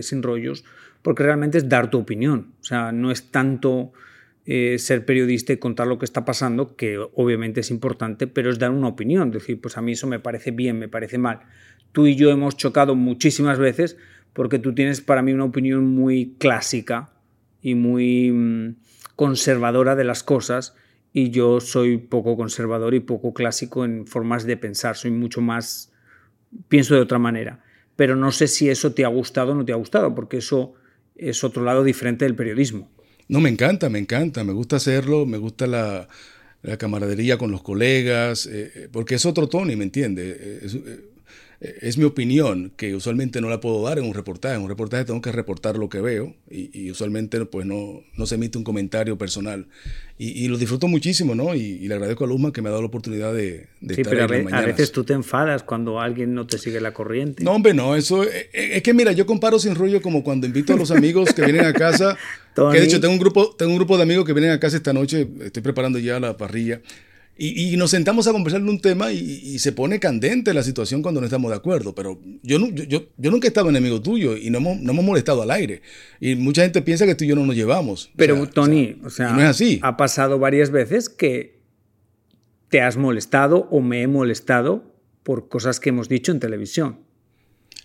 sin 0.00 0.22
rollos, 0.22 0.64
porque 1.02 1.22
realmente 1.22 1.58
es 1.58 1.68
dar 1.68 1.88
tu 1.88 1.98
opinión. 1.98 2.52
O 2.60 2.64
sea, 2.64 2.90
no 2.92 3.10
es 3.10 3.30
tanto 3.30 3.92
eh, 4.44 4.78
ser 4.78 5.04
periodista 5.04 5.52
y 5.52 5.58
contar 5.58 5.86
lo 5.86 5.98
que 5.98 6.04
está 6.04 6.24
pasando, 6.24 6.74
que 6.74 6.98
obviamente 6.98 7.60
es 7.60 7.70
importante, 7.70 8.26
pero 8.26 8.50
es 8.50 8.58
dar 8.58 8.72
una 8.72 8.88
opinión. 8.88 9.30
Decir, 9.30 9.60
pues 9.60 9.78
a 9.78 9.82
mí 9.82 9.92
eso 9.92 10.08
me 10.08 10.18
parece 10.18 10.50
bien, 10.50 10.78
me 10.78 10.88
parece 10.88 11.18
mal. 11.18 11.40
Tú 11.92 12.06
y 12.06 12.16
yo 12.16 12.30
hemos 12.30 12.56
chocado 12.56 12.96
muchísimas 12.96 13.58
veces 13.58 13.96
porque 14.32 14.58
tú 14.58 14.74
tienes 14.74 15.00
para 15.00 15.22
mí 15.22 15.32
una 15.32 15.44
opinión 15.44 15.86
muy 15.86 16.34
clásica 16.38 17.10
y 17.62 17.74
muy 17.74 18.30
mm, 18.32 18.74
conservadora 19.20 19.96
de 19.96 20.04
las 20.04 20.22
cosas 20.22 20.72
y 21.12 21.28
yo 21.28 21.60
soy 21.60 21.98
poco 21.98 22.38
conservador 22.38 22.94
y 22.94 23.00
poco 23.00 23.34
clásico 23.34 23.84
en 23.84 24.06
formas 24.06 24.46
de 24.46 24.56
pensar, 24.56 24.96
soy 24.96 25.10
mucho 25.10 25.42
más, 25.42 25.92
pienso 26.68 26.94
de 26.94 27.02
otra 27.02 27.18
manera. 27.18 27.62
Pero 27.96 28.16
no 28.16 28.32
sé 28.32 28.48
si 28.48 28.70
eso 28.70 28.94
te 28.94 29.04
ha 29.04 29.08
gustado 29.08 29.52
o 29.52 29.54
no 29.54 29.62
te 29.62 29.72
ha 29.72 29.76
gustado, 29.76 30.14
porque 30.14 30.38
eso 30.38 30.72
es 31.16 31.44
otro 31.44 31.62
lado 31.62 31.84
diferente 31.84 32.24
del 32.24 32.34
periodismo. 32.34 32.90
No, 33.28 33.42
me 33.42 33.50
encanta, 33.50 33.90
me 33.90 33.98
encanta, 33.98 34.42
me 34.42 34.54
gusta 34.54 34.76
hacerlo, 34.76 35.26
me 35.26 35.36
gusta 35.36 35.66
la, 35.66 36.08
camaradería 36.78 37.36
con 37.36 37.50
los 37.50 37.62
colegas, 37.62 38.46
eh, 38.46 38.72
eh, 38.74 38.88
porque 38.90 39.16
es 39.16 39.26
otro 39.26 39.50
tono, 39.50 39.76
¿me 39.76 39.84
entiendes? 39.84 40.36
Eh, 40.40 41.09
es 41.60 41.98
mi 41.98 42.04
opinión, 42.04 42.72
que 42.74 42.94
usualmente 42.94 43.42
no 43.42 43.50
la 43.50 43.60
puedo 43.60 43.82
dar 43.82 43.98
en 43.98 44.06
un 44.06 44.14
reportaje. 44.14 44.54
En 44.54 44.62
un 44.62 44.70
reportaje 44.70 45.04
tengo 45.04 45.20
que 45.20 45.30
reportar 45.30 45.76
lo 45.76 45.90
que 45.90 46.00
veo 46.00 46.34
y, 46.50 46.90
usualmente 46.90 47.44
pues 47.44 47.66
no, 47.66 48.02
no, 48.16 48.24
se 48.24 48.36
emite 48.36 48.56
un 48.56 48.64
comentario 48.64 49.18
personal. 49.18 49.66
Y, 50.16 50.48
lo 50.48 50.56
disfruto 50.56 50.88
muchísimo, 50.88 51.34
¿no? 51.34 51.54
Y, 51.54 51.86
le 51.86 51.94
agradezco 51.94 52.24
a 52.24 52.26
Luzma 52.26 52.50
que 52.52 52.62
me 52.62 52.68
ha 52.68 52.70
dado 52.70 52.82
la 52.82 52.88
oportunidad 52.88 53.34
de, 53.34 53.66
de 53.82 53.94
sí, 53.94 54.02
pero 54.04 54.24
a, 54.24 54.60
veces 54.62 54.90
tú 54.90 55.04
te 55.04 55.12
enfadas 55.12 55.62
cuando 55.62 56.00
alguien 56.00 56.34
no 56.34 56.46
te 56.46 56.56
sigue 56.56 56.80
la 56.80 56.94
corriente. 56.94 57.44
No, 57.44 57.52
hombre, 57.52 57.74
no. 57.74 57.94
Eso 57.94 58.22
es, 58.22 58.46
es 58.52 58.82
que 58.82 58.94
mira, 58.94 59.12
yo 59.12 59.26
comparo 59.26 59.58
sin 59.58 59.74
rollo 59.74 60.00
como 60.00 60.24
cuando 60.24 60.46
invito 60.46 60.72
a 60.72 60.76
los 60.76 60.90
amigos 60.90 61.34
que 61.34 61.42
vienen 61.42 61.66
a 61.66 61.74
casa. 61.74 62.16
que 62.54 62.80
de 62.80 62.84
hecho 62.84 63.00
tengo 63.00 63.12
un 63.12 63.20
grupo, 63.20 63.54
tengo 63.56 63.72
un 63.72 63.78
grupo 63.78 63.98
de 63.98 64.04
amigos 64.04 64.24
que 64.24 64.32
vienen 64.32 64.52
a 64.52 64.60
casa 64.60 64.78
esta 64.78 64.94
noche. 64.94 65.28
Estoy 65.42 65.62
preparando 65.62 65.98
ya 65.98 66.18
la 66.20 66.38
parrilla. 66.38 66.80
Y, 67.42 67.74
nos 67.78 67.92
sentamos 67.92 68.26
a 68.26 68.32
conversar 68.32 68.62
de 68.62 68.68
un 68.68 68.82
tema 68.82 69.12
y, 69.12 69.58
se 69.60 69.72
pone 69.72 69.98
candente 69.98 70.52
la 70.52 70.62
situación 70.62 71.00
cuando 71.00 71.22
no 71.22 71.26
estamos 71.26 71.50
de 71.50 71.56
acuerdo. 71.56 71.94
Pero 71.94 72.20
yo, 72.42 72.58
yo, 72.68 73.06
yo, 73.16 73.30
nunca 73.30 73.46
he 73.46 73.48
estado 73.48 73.70
enemigo 73.70 74.02
tuyo 74.02 74.36
y 74.36 74.50
no 74.50 74.58
hemos, 74.58 74.78
no 74.78 74.92
hemos, 74.92 75.02
molestado 75.02 75.40
al 75.40 75.50
aire. 75.50 75.80
Y 76.20 76.34
mucha 76.34 76.64
gente 76.64 76.82
piensa 76.82 77.06
que 77.06 77.14
tú 77.14 77.24
y 77.24 77.28
yo 77.28 77.36
no 77.36 77.46
nos 77.46 77.56
llevamos. 77.56 78.10
Pero 78.14 78.46
Tony, 78.46 78.98
o 79.02 79.08
sea, 79.08 79.32
no 79.32 79.40
es 79.40 79.46
así. 79.46 79.80
ha 79.82 79.96
pasado 79.96 80.38
varias 80.38 80.70
veces 80.70 81.08
que 81.08 81.62
te 82.68 82.82
has 82.82 82.98
molestado 82.98 83.68
o 83.70 83.80
me 83.80 84.02
he 84.02 84.06
molestado 84.06 84.84
por 85.22 85.48
cosas 85.48 85.80
que 85.80 85.88
hemos 85.88 86.10
dicho 86.10 86.32
en 86.32 86.40
televisión. 86.40 86.98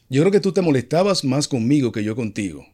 Yo 0.09 0.21
creo 0.21 0.33
que 0.33 0.41
tú 0.41 0.51
te 0.51 0.61
molestabas 0.61 1.23
más 1.23 1.47
conmigo 1.47 1.93
que 1.93 2.03
yo 2.03 2.13
contigo. 2.17 2.67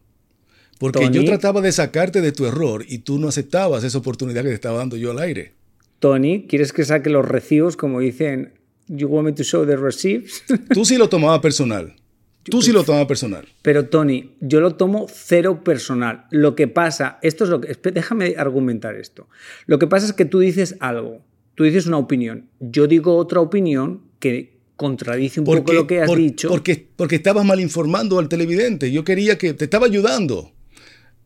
Porque 0.80 1.12
yo 1.12 1.24
trataba 1.26 1.62
de 1.62 1.72
sacarte 1.72 2.22
de 2.22 2.32
tu 2.32 2.48
error 2.48 2.84
y 2.90 3.00
tú 3.00 3.20
no 3.20 3.28
aceptabas 3.28 3.84
esa 3.84 4.00
oportunidad 4.00 4.42
que 4.42 4.50
te 4.50 4.56
estaba 4.56 4.80
dando 4.80 4.98
yo 4.98 5.12
al 5.12 5.20
aire. 5.20 5.61
Tony, 6.02 6.48
¿quieres 6.48 6.74
que 6.74 6.84
saque 6.84 7.12
los 7.12 7.26
recibos 7.26 7.78
como 7.78 8.00
dicen, 8.00 8.54
you 8.88 9.08
want 9.08 9.28
me 9.28 9.34
to 9.34 9.44
show 9.44 9.66
the 9.66 9.78
receipts? 9.78 10.44
Tú 10.74 10.84
sí 10.84 10.98
lo 10.98 11.08
tomabas 11.08 11.40
personal. 11.40 11.96
Tú 12.44 12.64
sí 12.64 12.72
lo 12.72 12.84
tomabas 12.84 13.08
personal. 13.08 13.48
Pero 13.62 13.86
Tony, 13.86 14.32
yo 14.40 14.62
lo 14.62 14.74
tomo 14.74 15.06
cero 15.14 15.64
personal. 15.64 16.26
Lo 16.32 16.56
que 16.56 16.68
pasa, 16.68 17.20
esto 17.22 17.44
es 17.44 17.52
lo 17.52 17.62
que... 17.62 17.78
Déjame 17.92 18.34
argumentar 18.36 18.96
esto. 18.96 19.30
Lo 19.68 19.78
que 19.78 19.86
pasa 19.86 20.08
es 20.08 20.14
que 20.14 20.26
tú 20.26 20.40
dices 20.40 20.76
algo, 20.80 21.22
tú 21.54 21.66
dices 21.66 21.86
una 21.86 21.98
opinión, 21.98 22.50
yo 22.60 22.88
digo 22.88 23.16
otra 23.16 23.40
opinión 23.40 24.02
que 24.18 24.58
contradice 24.76 25.42
un 25.42 25.46
poco 25.46 25.72
lo 25.72 25.86
que 25.86 26.02
has 26.02 26.16
dicho. 26.16 26.50
Porque, 26.50 26.88
porque 26.96 27.18
estabas 27.18 27.46
mal 27.46 27.60
informando 27.60 28.18
al 28.18 28.28
televidente. 28.28 28.92
Yo 28.92 29.04
quería 29.04 29.38
que 29.38 29.54
te 29.54 29.66
estaba 29.66 29.86
ayudando. 29.86 30.52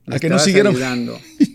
a 0.08 0.20
que 0.20 0.28
no 0.28 0.38
siguieran. 0.38 0.74
Ayudando. 0.74 1.18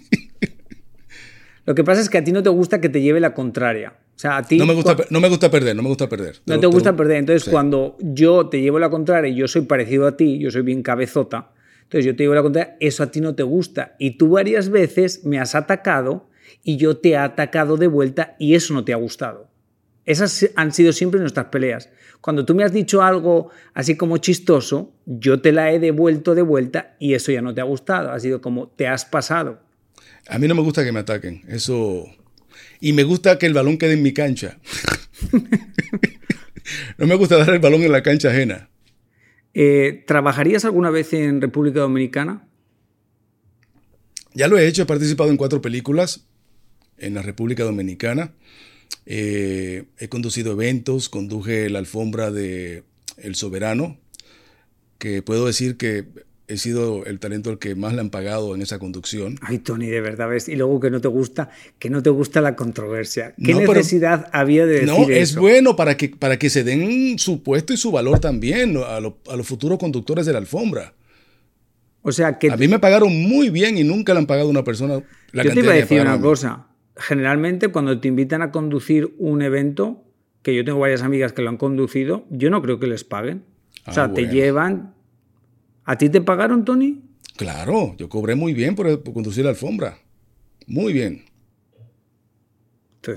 Lo 1.66 1.74
que 1.74 1.84
pasa 1.84 2.00
es 2.00 2.08
que 2.08 2.18
a 2.18 2.24
ti 2.24 2.32
no 2.32 2.42
te 2.42 2.48
gusta 2.48 2.80
que 2.80 2.88
te 2.88 3.00
lleve 3.00 3.20
la 3.20 3.34
contraria. 3.34 3.94
O 4.16 4.18
sea, 4.18 4.36
a 4.36 4.42
ti, 4.42 4.58
no, 4.58 4.66
me 4.66 4.74
gusta, 4.74 4.96
no 5.08 5.20
me 5.20 5.28
gusta 5.28 5.50
perder, 5.50 5.74
no 5.74 5.82
me 5.82 5.88
gusta 5.88 6.08
perder. 6.08 6.40
No 6.44 6.60
te, 6.60 6.66
gusta 6.66 6.94
perder. 6.94 7.18
Entonces, 7.18 7.48
cuando 7.48 7.96
yo 8.00 8.48
te 8.48 8.60
llevo 8.60 8.78
la 8.78 8.90
contraria 8.90 9.30
y 9.30 9.34
yo 9.34 9.48
soy 9.48 9.62
parecido 9.62 10.06
a 10.06 10.16
ti, 10.16 10.38
yo 10.38 10.50
soy 10.50 10.62
bien 10.62 10.82
cabezota, 10.82 11.52
entonces 11.84 12.04
yo 12.04 12.14
te 12.14 12.24
llevo 12.24 12.34
la 12.34 12.42
contraria, 12.42 12.76
eso 12.80 13.02
a 13.02 13.10
ti 13.10 13.20
no 13.20 13.34
te 13.34 13.42
gusta. 13.42 13.96
Y 13.98 14.18
tú 14.18 14.30
varias 14.30 14.68
veces 14.68 15.24
me 15.24 15.38
has 15.38 15.54
atacado 15.54 16.28
y 16.62 16.76
yo 16.76 16.98
te 16.98 17.10
he 17.10 17.16
atacado 17.16 17.76
de 17.76 17.86
vuelta 17.86 18.36
y 18.38 18.54
eso 18.54 18.74
no 18.74 18.84
te 18.84 18.92
ha 18.92 18.96
gustado. 18.96 19.48
Esas 20.04 20.50
han 20.56 20.72
sido 20.72 20.92
siempre 20.92 21.20
nuestras 21.20 21.46
peleas. 21.46 21.90
Cuando 22.20 22.44
tú 22.44 22.54
me 22.54 22.64
has 22.64 22.72
dicho 22.72 23.02
algo 23.02 23.50
así 23.74 23.96
como 23.96 24.18
chistoso, 24.18 24.92
yo 25.06 25.40
te 25.40 25.52
la 25.52 25.72
he 25.72 25.78
devuelto 25.78 26.34
de 26.34 26.42
vuelta 26.42 26.94
y 26.98 27.14
eso 27.14 27.32
ya 27.32 27.42
no 27.42 27.54
te 27.54 27.60
ha 27.60 27.64
gustado. 27.64 28.10
Ha 28.10 28.20
sido 28.20 28.40
como 28.40 28.68
te 28.68 28.86
has 28.86 29.04
pasado. 29.04 29.60
A 30.28 30.38
mí 30.38 30.48
no 30.48 30.54
me 30.54 30.62
gusta 30.62 30.84
que 30.84 30.92
me 30.92 31.00
ataquen. 31.00 31.42
Eso. 31.48 32.06
Y 32.80 32.92
me 32.92 33.02
gusta 33.02 33.38
que 33.38 33.46
el 33.46 33.54
balón 33.54 33.78
quede 33.78 33.94
en 33.94 34.02
mi 34.02 34.12
cancha. 34.12 34.58
no 36.98 37.06
me 37.06 37.14
gusta 37.14 37.36
dar 37.38 37.50
el 37.50 37.58
balón 37.58 37.82
en 37.82 37.92
la 37.92 38.02
cancha 38.02 38.30
ajena. 38.30 38.70
Eh, 39.54 40.04
¿Trabajarías 40.06 40.64
alguna 40.64 40.90
vez 40.90 41.12
en 41.12 41.40
República 41.40 41.80
Dominicana? 41.80 42.46
Ya 44.32 44.46
lo 44.46 44.58
he 44.58 44.66
hecho, 44.66 44.82
he 44.82 44.86
participado 44.86 45.30
en 45.30 45.36
cuatro 45.36 45.60
películas 45.60 46.26
en 46.98 47.14
la 47.14 47.22
República 47.22 47.64
Dominicana. 47.64 48.32
Eh, 49.06 49.86
he 49.98 50.08
conducido 50.08 50.52
eventos, 50.52 51.08
conduje 51.08 51.68
la 51.68 51.80
alfombra 51.80 52.30
de 52.30 52.84
El 53.16 53.34
Soberano, 53.34 53.98
que 54.98 55.22
puedo 55.22 55.46
decir 55.46 55.76
que 55.76 56.06
he 56.50 56.56
sido 56.56 57.04
el 57.06 57.20
talento 57.20 57.50
al 57.50 57.58
que 57.58 57.76
más 57.76 57.94
le 57.94 58.00
han 58.00 58.10
pagado 58.10 58.56
en 58.56 58.62
esa 58.62 58.80
conducción. 58.80 59.38
Ay, 59.40 59.60
Tony, 59.60 59.86
de 59.86 60.00
verdad, 60.00 60.28
¿ves? 60.28 60.48
Y 60.48 60.56
luego 60.56 60.80
que 60.80 60.90
no 60.90 61.00
te 61.00 61.06
gusta, 61.06 61.48
que 61.78 61.90
no 61.90 62.02
te 62.02 62.10
gusta 62.10 62.40
la 62.40 62.56
controversia. 62.56 63.34
¿Qué 63.42 63.54
necesidad 63.54 64.28
había 64.32 64.66
de 64.66 64.80
decir 64.80 64.88
No, 64.88 65.08
es 65.08 65.36
bueno 65.36 65.76
para 65.76 65.96
que, 65.96 66.08
para 66.08 66.38
que 66.38 66.50
se 66.50 66.64
den 66.64 67.18
su 67.20 67.44
puesto 67.44 67.72
y 67.72 67.76
su 67.76 67.92
valor 67.92 68.18
también 68.18 68.76
a, 68.76 69.00
los 69.00 69.46
futuros 69.46 69.78
conductores 69.78 70.26
de 70.26 70.32
la 70.32 70.38
alfombra. 70.38 70.92
O 72.02 72.10
sea 72.10 72.38
que... 72.38 72.50
A 72.50 72.56
mí 72.56 72.66
me 72.66 72.80
pagaron 72.80 73.14
muy 73.22 73.50
bien 73.50 73.78
y 73.78 73.84
nunca 73.84 74.12
le 74.12 74.18
han 74.18 74.26
pagado 74.26 74.48
a 74.48 74.50
una 74.50 74.64
persona 74.64 75.00
la 75.32 75.44
Yo 75.44 75.54
te 75.54 75.60
iba 75.60 75.72
a 75.72 75.76
decir 75.76 76.00
una 76.00 76.20
cosa. 76.20 76.66
Generalmente 76.96 77.68
cuando 77.68 78.00
te 78.00 78.08
invitan 78.08 78.42
a 78.42 78.50
conducir 78.50 79.14
un 79.18 79.42
evento, 79.42 80.02
que 80.42 80.54
yo 80.54 80.64
tengo 80.64 80.80
varias 80.80 81.02
amigas 81.02 81.32
que 81.32 81.42
lo 81.42 81.50
han 81.50 81.58
conducido, 81.58 82.26
yo 82.30 82.50
no 82.50 82.60
creo 82.60 82.80
que 82.80 82.88
les 82.88 83.04
paguen. 83.04 83.44
O 83.86 83.92
sea, 83.92 84.04
ah, 84.04 84.12
te 84.12 84.26
llevan, 84.26 84.94
¿A 85.84 85.96
ti 85.98 86.08
te 86.08 86.20
pagaron, 86.20 86.64
Tony? 86.64 87.00
Claro, 87.36 87.94
yo 87.96 88.08
cobré 88.08 88.34
muy 88.34 88.52
bien 88.52 88.74
por, 88.74 89.02
conducir 89.02 89.44
la 89.44 89.50
alfombra. 89.50 89.98
Muy 90.66 90.92
bien. 90.92 91.24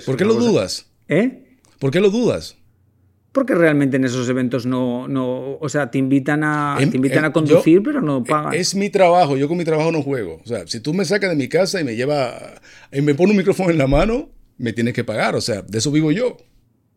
¿Por 0.05 0.15
qué 0.15 0.25
lo 0.25 0.35
dudas? 0.35 0.89
¿Eh? 1.09 1.57
¿Por 1.79 1.91
qué 1.91 1.99
lo 1.99 2.09
dudas? 2.09 2.55
Porque 3.33 3.55
realmente 3.55 3.97
en 3.97 4.05
esos 4.05 4.29
eventos 4.29 4.65
no, 4.65 5.07
no 5.07 5.57
o 5.57 5.67
sea, 5.67 5.89
te 5.89 5.97
invitan 5.97 6.43
a, 6.43 6.77
em, 6.79 6.89
invitan 6.93 7.23
a 7.23 7.27
em, 7.27 7.33
conducir, 7.33 7.81
pero 7.83 7.99
no 7.99 8.23
pagan. 8.23 8.53
Es 8.53 8.75
mi 8.75 8.89
trabajo, 8.89 9.35
yo 9.35 9.47
con 9.47 9.57
mi 9.57 9.65
trabajo 9.65 9.91
no 9.91 10.01
juego. 10.03 10.39
O 10.43 10.47
sea, 10.47 10.67
si 10.67 10.79
tú 10.79 10.93
me 10.93 11.03
sacas 11.03 11.31
de 11.31 11.35
mi 11.35 11.49
casa 11.49 11.81
y 11.81 11.83
me 11.83 11.95
lleva, 11.95 12.61
y 12.91 13.01
me 13.01 13.15
pone 13.15 13.31
un 13.31 13.37
micrófono 13.37 13.71
en 13.71 13.79
la 13.79 13.87
mano, 13.87 14.29
me 14.57 14.71
tienes 14.71 14.93
que 14.93 15.03
pagar. 15.03 15.35
O 15.35 15.41
sea, 15.41 15.63
de 15.63 15.77
eso 15.79 15.91
vivo 15.91 16.11
yo. 16.11 16.37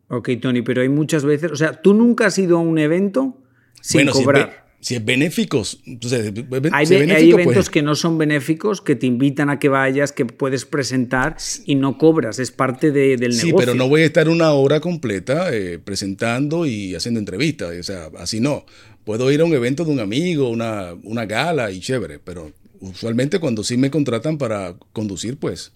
Ok, 0.09 0.29
Tony, 0.41 0.61
pero 0.61 0.81
hay 0.81 0.89
muchas 0.89 1.25
veces, 1.25 1.51
o 1.51 1.55
sea, 1.55 1.81
tú 1.81 1.93
nunca 1.93 2.27
has 2.27 2.37
ido 2.37 2.57
a 2.57 2.61
un 2.61 2.77
evento 2.77 3.41
sin 3.81 4.07
cobrar. 4.07 4.49
Si 4.49 4.66
es 4.79 5.05
benéficos. 5.05 5.79
Entonces, 5.85 6.33
hay, 6.71 6.85
hay, 6.93 7.31
eventos 7.31 7.53
pues. 7.53 7.69
que 7.69 7.81
no 7.81 7.95
son 7.95 8.17
benéficos, 8.17 8.81
que 8.81 8.95
te 8.95 9.07
invitan 9.07 9.49
a 9.49 9.59
que 9.59 9.69
vayas, 9.69 10.11
que 10.11 10.25
puedes 10.25 10.65
presentar 10.65 11.37
y 11.65 11.75
no 11.75 11.97
cobras. 11.97 12.39
Es 12.39 12.51
parte 12.51 12.91
de, 12.91 13.17
del 13.17 13.31
negocio. 13.31 13.47
Sí, 13.47 13.53
pero 13.57 13.75
no 13.75 13.89
voy 13.89 14.01
a 14.01 14.05
estar 14.05 14.29
una 14.29 14.51
hora 14.51 14.79
completa 14.79 15.53
eh, 15.53 15.79
presentando 15.79 16.65
y 16.65 16.95
haciendo 16.95 17.19
entrevistas. 17.19 17.75
O 17.77 17.83
sea, 17.83 18.09
así 18.17 18.39
no. 18.39 18.65
Puedo 19.03 19.31
ir 19.31 19.41
a 19.41 19.45
un 19.45 19.53
evento 19.53 19.85
de 19.85 19.91
un 19.91 19.99
amigo, 19.99 20.49
una, 20.49 20.93
una 21.03 21.25
gala 21.25 21.71
y 21.71 21.79
chévere, 21.79 22.19
pero 22.19 22.51
usualmente 22.79 23.39
cuando 23.39 23.63
sí 23.63 23.77
me 23.77 23.89
contratan 23.89 24.37
para 24.37 24.75
conducir, 24.93 25.37
pues 25.37 25.71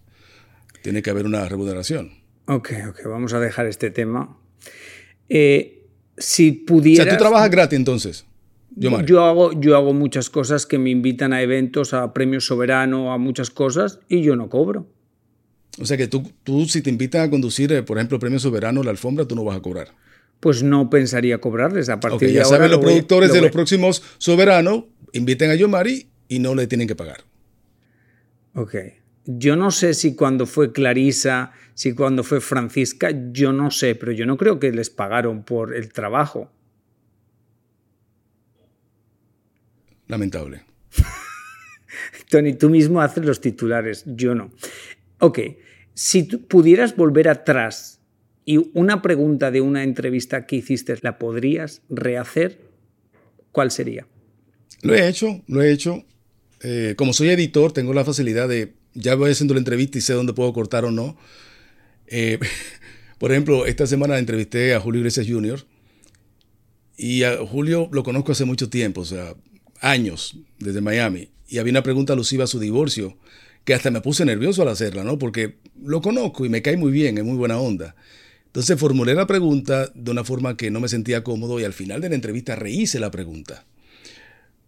tiene 0.84 1.02
que 1.02 1.10
haber 1.10 1.26
una 1.26 1.48
remuneración. 1.48 2.12
Ok, 2.46 2.72
ok, 2.90 3.00
vamos 3.06 3.34
a 3.34 3.40
dejar 3.40 3.68
este 3.68 3.90
tema. 3.90 4.38
Eh, 5.30 5.86
si 6.18 6.52
pudieras... 6.52 7.06
O 7.06 7.10
sea, 7.10 7.18
tú 7.18 7.24
trabajas 7.24 7.50
gratis 7.50 7.78
entonces. 7.78 8.26
Yo, 9.06 9.24
hago, 9.24 9.52
yo 9.54 9.76
hago 9.76 9.94
muchas 9.94 10.30
cosas 10.30 10.66
que 10.66 10.78
me 10.78 10.90
invitan 10.90 11.34
a 11.34 11.42
eventos, 11.42 11.94
a 11.94 12.14
premios 12.14 12.46
soberano, 12.46 13.14
a 13.14 13.18
muchas 13.18 13.50
cosas 13.50 14.00
y 14.10 14.22
yo 14.22 14.36
no 14.36 14.50
cobro. 14.50 14.88
O 15.80 15.86
sea 15.86 15.98
que 15.98 16.08
tú, 16.08 16.24
tú 16.44 16.66
si 16.66 16.82
te 16.82 16.90
invitan 16.90 17.22
a 17.22 17.30
conducir, 17.30 17.72
eh, 17.72 17.84
por 17.84 17.98
ejemplo, 17.98 18.20
premio 18.20 18.40
soberano, 18.40 18.84
la 18.84 18.92
alfombra, 18.92 19.26
tú 19.26 19.36
no 19.36 19.44
vas 19.44 19.58
a 19.58 19.62
cobrar. 19.62 19.90
Pues 20.40 20.64
no 20.64 20.90
pensaría 20.90 21.40
cobrarles 21.40 21.90
a 21.90 22.00
partir 22.00 22.30
de 22.30 22.34
ya 22.34 22.44
ahora. 22.44 22.58
saben, 22.58 22.72
los 22.72 22.80
productores 22.80 23.32
de 23.32 23.42
los 23.42 23.52
próximos 23.52 24.02
soberanos 24.18 24.86
inviten 25.14 25.52
a 25.52 25.56
Yomari 25.56 26.10
y 26.28 26.40
no 26.40 26.56
le 26.56 26.68
tienen 26.68 26.88
que 26.88 26.96
pagar. 26.96 27.24
Ok. 28.56 28.76
Yo 29.26 29.56
no 29.56 29.70
sé 29.70 29.94
si 29.94 30.16
cuando 30.16 30.48
fue 30.48 30.72
Clarisa, 30.72 31.52
si 31.76 31.94
cuando 31.94 32.24
fue 32.24 32.42
Francisca, 32.42 33.12
yo 33.32 33.54
no 33.54 33.70
sé, 33.70 33.94
pero 33.94 34.12
yo 34.12 34.26
no 34.26 34.36
creo 34.36 34.60
que 34.60 34.72
les 34.72 34.90
pagaron 34.90 35.44
por 35.44 35.76
el 35.76 35.94
trabajo. 35.94 36.52
Lamentable. 40.12 40.62
Tony, 42.30 42.54
tú 42.54 42.70
mismo 42.70 43.00
haces 43.00 43.24
los 43.24 43.40
titulares, 43.40 44.04
yo 44.06 44.36
no. 44.36 44.52
Ok, 45.20 45.40
si 45.94 46.24
tú 46.24 46.46
pudieras 46.48 46.98
volver 46.98 47.30
atrás 47.30 48.02
y 48.44 48.58
una 48.74 49.02
pregunta 49.02 49.52
de 49.52 49.62
una 49.62 49.84
entrevista 49.84 50.46
que 50.46 50.58
hiciste, 50.58 50.98
¿la 51.02 51.18
podrías 51.18 51.82
rehacer? 51.88 52.60
¿Cuál 53.54 53.72
sería? 53.72 54.06
Lo 54.82 54.94
he 54.94 55.08
hecho, 55.08 55.44
lo 55.48 55.62
he 55.62 55.72
hecho. 55.72 56.04
Eh, 56.62 56.96
como 56.98 57.14
soy 57.14 57.30
editor, 57.30 57.72
tengo 57.72 57.94
la 57.94 58.04
facilidad 58.04 58.50
de, 58.50 58.74
ya 58.94 59.16
voy 59.16 59.32
haciendo 59.32 59.54
la 59.54 59.60
entrevista 59.60 59.98
y 59.98 60.02
sé 60.02 60.12
dónde 60.12 60.34
puedo 60.34 60.52
cortar 60.52 60.84
o 60.84 60.92
no. 60.92 61.16
Eh, 62.08 62.38
por 63.18 63.32
ejemplo, 63.32 63.66
esta 63.66 63.88
semana 63.88 64.20
entrevisté 64.20 64.74
a 64.74 64.82
Julio 64.82 65.00
Iglesias 65.00 65.26
Jr. 65.30 65.66
Y 66.98 67.24
a 67.24 67.38
Julio 67.46 67.88
lo 67.94 68.04
conozco 68.04 68.34
hace 68.34 68.44
mucho 68.44 68.70
tiempo, 68.70 69.02
o 69.02 69.06
sea, 69.06 69.36
años 69.82 70.38
desde 70.60 70.80
Miami 70.80 71.30
y 71.48 71.58
había 71.58 71.72
una 71.72 71.84
pregunta 71.84 72.14
alusiva 72.14 72.46
a 72.46 72.48
su 72.48 72.60
divorcio 72.60 73.18
que 73.66 73.74
hasta 73.74 73.92
me 73.92 74.02
puse 74.02 74.26
nervioso 74.26 74.62
al 74.62 74.70
hacerla, 74.70 75.04
¿no? 75.04 75.20
Porque 75.20 75.58
lo 75.84 76.02
conozco 76.02 76.46
y 76.46 76.50
me 76.50 76.62
cae 76.62 76.78
muy 76.78 76.92
bien, 76.92 77.18
es 77.18 77.24
muy 77.24 77.36
buena 77.36 77.60
onda. 77.60 77.96
Entonces 78.46 78.80
formulé 78.80 79.14
la 79.14 79.28
pregunta 79.28 79.92
de 79.94 80.12
una 80.12 80.24
forma 80.24 80.58
que 80.58 80.72
no 80.72 80.80
me 80.80 80.88
sentía 80.88 81.24
cómodo 81.24 81.60
y 81.60 81.64
al 81.64 81.74
final 81.74 82.02
de 82.02 82.10
la 82.10 82.16
entrevista 82.16 82.56
rehice 82.56 83.00
la 83.00 83.12
pregunta. 83.12 83.66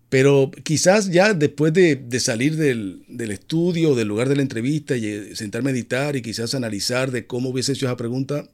Pero 0.10 0.52
quizás 0.64 1.10
ya 1.10 1.34
después 1.34 1.74
de, 1.74 2.06
salir 2.20 2.56
del, 2.56 3.04
estudio, 3.32 3.96
del 3.96 4.08
lugar 4.08 4.30
de 4.30 4.36
la 4.36 4.44
entrevista 4.44 4.96
y 4.96 5.08
eh, 5.08 5.36
sentarme 5.36 5.72
a 5.72 5.74
meditar 5.74 6.16
y 6.16 6.22
quizás 6.22 6.54
analizar 6.54 7.10
de 7.10 7.26
cómo 7.26 7.50
hubiese 7.50 7.74
hecho 7.74 7.88
esa 7.88 7.98
pregunta, 7.98 8.48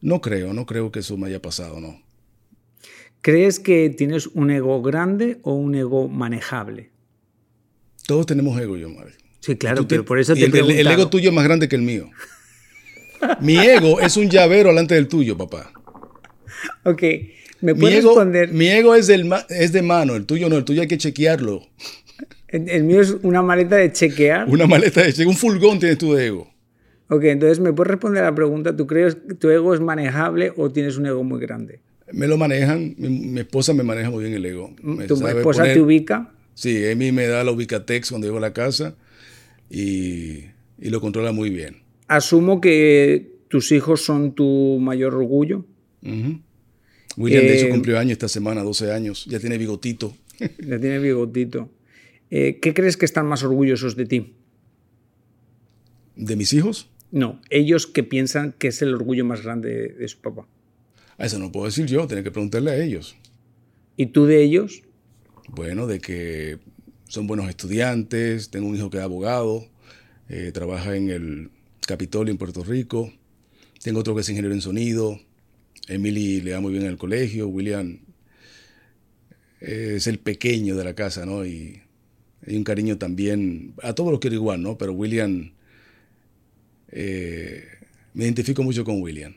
no 0.00 0.20
creo, 0.20 0.52
no 0.52 0.66
creo 0.66 0.90
que 0.90 0.98
eso 1.00 1.16
me 1.16 1.28
haya 1.28 1.40
pasado, 1.40 1.80
¿no? 1.80 2.02
¿Crees 3.22 3.60
que 3.60 3.88
tienes 3.88 4.26
un 4.26 4.50
ego 4.50 4.82
grande 4.82 5.38
o 5.42 5.54
un 5.54 5.76
ego 5.76 6.08
manejable? 6.08 6.90
Todos 8.06 8.26
tenemos 8.26 8.60
ego, 8.60 8.76
yo, 8.76 8.88
madre. 8.90 9.12
Sí, 9.38 9.56
claro, 9.56 9.86
pero 9.86 10.04
por 10.04 10.18
eso 10.18 10.34
te 10.34 10.44
el, 10.44 10.54
el, 10.54 10.86
ego 10.88 11.08
tuyo 11.08 11.30
es 11.30 11.34
más 11.34 11.44
grande 11.44 11.68
que 11.68 11.76
el 11.76 11.82
mío. 11.82 12.10
Mi 13.40 13.56
ego 13.58 14.00
es 14.00 14.16
un 14.16 14.28
llavero 14.28 14.70
delante 14.70 14.96
del 14.96 15.06
tuyo, 15.06 15.36
papá. 15.36 15.72
Ok, 16.84 17.02
¿me 17.60 17.76
puedes 17.76 18.04
responder? 18.04 18.52
Mi 18.52 18.66
ego 18.68 18.96
es, 18.96 19.06
del, 19.06 19.32
es 19.48 19.72
de 19.72 19.82
mano, 19.82 20.16
el 20.16 20.26
tuyo 20.26 20.48
no, 20.48 20.56
el 20.56 20.64
tuyo 20.64 20.82
hay 20.82 20.88
que 20.88 20.98
chequearlo. 20.98 21.62
El, 22.48 22.82
mío 22.82 23.00
es 23.00 23.16
una 23.22 23.42
maleta 23.42 23.76
de 23.76 23.92
chequear. 23.92 24.48
Una 24.48 24.66
maleta 24.66 25.00
de 25.00 25.12
chequear, 25.12 25.28
un 25.28 25.36
fulgón 25.36 25.78
tienes 25.78 25.98
tú 25.98 26.12
de 26.14 26.26
ego. 26.26 26.52
Ok, 27.08 27.24
entonces 27.24 27.60
me 27.60 27.72
puedes 27.72 27.92
responder 27.92 28.24
a 28.24 28.30
la 28.30 28.34
pregunta, 28.34 28.76
¿tú 28.76 28.88
crees 28.88 29.14
que 29.14 29.34
tu 29.34 29.48
ego 29.48 29.74
es 29.74 29.80
manejable 29.80 30.52
o 30.56 30.70
tienes 30.70 30.96
un 30.96 31.06
ego 31.06 31.22
muy 31.22 31.40
grande? 31.40 31.80
Me 32.12 32.26
lo 32.26 32.36
manejan, 32.36 32.94
mi, 32.98 33.40
esposa 33.40 33.74
me 33.74 33.82
maneja 33.82 34.10
muy 34.10 34.24
bien 34.24 34.34
el 34.34 34.44
ego. 34.44 34.74
¿Tu 35.08 35.26
esposa 35.26 35.64
te 35.64 35.80
ubica? 35.80 36.32
Sí, 36.54 36.86
Amy 36.90 37.12
me 37.12 37.26
da 37.26 37.44
la 37.44 37.52
ubicatex 37.52 38.10
cuando 38.10 38.26
llego 38.26 38.38
a 38.38 38.40
la 38.40 38.52
casa 38.52 38.94
y, 39.70 40.44
y 40.78 40.90
lo 40.90 41.00
controla 41.00 41.32
muy 41.32 41.50
bien. 41.50 41.76
Asumo 42.08 42.60
que 42.60 43.32
tus 43.48 43.72
hijos 43.72 44.02
son 44.02 44.34
tu 44.34 44.78
mayor 44.80 45.14
orgullo. 45.14 45.64
William, 47.16 47.42
de 47.42 47.54
hecho, 47.54 47.66
eh, 47.66 47.70
cumplió 47.70 47.98
años 47.98 48.12
esta 48.12 48.28
semana, 48.28 48.62
12 48.62 48.92
años. 48.92 49.26
Ya 49.26 49.38
tiene 49.38 49.58
bigotito. 49.58 50.16
Ya 50.58 50.80
tiene 50.80 50.98
bigotito. 50.98 51.70
Eh, 52.30 52.58
¿Qué 52.60 52.72
crees 52.74 52.96
que 52.96 53.04
están 53.04 53.26
más 53.26 53.44
orgullosos 53.44 53.94
de 53.94 54.06
ti? 54.06 54.32
¿De 56.16 56.34
mis 56.34 56.52
hijos? 56.52 56.88
No, 57.10 57.40
ellos 57.50 57.86
que 57.86 58.02
piensan 58.02 58.52
que 58.58 58.68
es 58.68 58.80
el 58.80 58.94
orgullo 58.94 59.24
más 59.24 59.42
grande 59.42 59.88
de, 59.88 60.08
su 60.08 60.18
papá. 60.18 60.48
Eso 61.22 61.38
no 61.38 61.52
puedo 61.52 61.66
decir 61.66 61.86
yo, 61.86 62.08
tengo 62.08 62.24
que 62.24 62.32
preguntarle 62.32 62.72
a 62.72 62.82
ellos. 62.82 63.14
¿Y 63.96 64.06
tú 64.06 64.26
de 64.26 64.42
ellos? 64.42 64.82
Bueno, 65.48 65.86
de 65.86 66.00
que 66.00 66.58
son 67.06 67.28
buenos 67.28 67.48
estudiantes, 67.48 68.50
tengo 68.50 68.66
un 68.66 68.74
hijo 68.74 68.90
que 68.90 68.96
es 68.96 69.04
abogado, 69.04 69.68
eh, 70.28 70.50
trabaja 70.52 70.96
en 70.96 71.10
el 71.10 71.50
Capitolio 71.86 72.32
en 72.32 72.38
Puerto 72.38 72.64
Rico, 72.64 73.12
tengo 73.80 74.00
otro 74.00 74.16
que 74.16 74.22
es 74.22 74.28
ingeniero 74.30 74.52
en 74.52 74.60
sonido, 74.60 75.20
Emily 75.86 76.40
le 76.40 76.50
da 76.50 76.60
muy 76.60 76.72
bien 76.72 76.84
en 76.84 76.90
el 76.90 76.98
colegio, 76.98 77.46
William 77.46 78.00
es 79.60 80.08
el 80.08 80.18
pequeño 80.18 80.74
de 80.74 80.82
la 80.82 80.94
casa, 80.94 81.24
¿no? 81.24 81.46
Y 81.46 81.82
hay 82.44 82.56
un 82.56 82.64
cariño 82.64 82.98
también, 82.98 83.74
a 83.82 83.92
todos 83.92 84.10
los 84.10 84.18
quiero 84.18 84.34
igual, 84.34 84.60
¿no? 84.60 84.76
Pero 84.76 84.92
William, 84.92 85.52
eh, 86.88 87.64
me 88.12 88.24
identifico 88.24 88.64
mucho 88.64 88.84
con 88.84 89.00
William. 89.00 89.36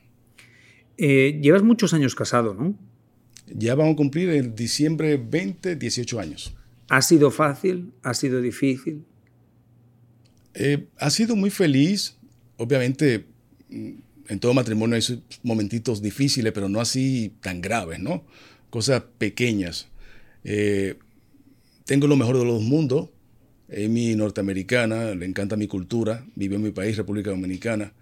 Eh, 0.97 1.39
llevas 1.41 1.63
muchos 1.63 1.93
años 1.93 2.15
casado, 2.15 2.53
¿no? 2.53 2.75
Ya 3.47 3.75
vamos 3.75 3.93
a 3.93 3.97
cumplir 3.97 4.29
en 4.29 4.55
diciembre 4.55 5.17
20, 5.17 5.75
18 5.75 6.19
años. 6.19 6.55
¿Ha 6.89 7.01
sido 7.01 7.31
fácil? 7.31 7.91
¿Ha 8.03 8.13
sido 8.13 8.41
difícil? 8.41 9.05
Eh, 10.53 10.87
ha 10.97 11.09
sido 11.09 11.35
muy 11.35 11.49
feliz. 11.49 12.17
Obviamente, 12.57 13.25
mm, 13.69 13.91
en 14.29 14.39
todo 14.39 14.53
matrimonio 14.53 14.95
hay 14.95 15.23
momentitos 15.43 16.01
difíciles, 16.01 16.51
pero 16.53 16.69
no 16.69 16.79
así 16.79 17.33
tan 17.41 17.61
graves, 17.61 17.99
¿no? 17.99 18.23
Cosas 18.69 19.03
pequeñas. 19.17 19.87
Eh, 20.43 20.95
tengo 21.85 22.07
lo 22.07 22.15
mejor 22.15 22.37
de 22.37 22.45
los 22.45 22.55
dos 22.55 22.63
mundos. 22.63 23.09
Amy 23.69 24.15
norteamericana, 24.15 25.15
le 25.15 25.25
encanta 25.25 25.57
mi 25.57 25.67
cultura, 25.67 26.25
vive 26.35 26.55
en 26.55 26.63
mi 26.63 26.71
país, 26.71 26.97
República 26.97 27.31
Dominicana. 27.31 27.93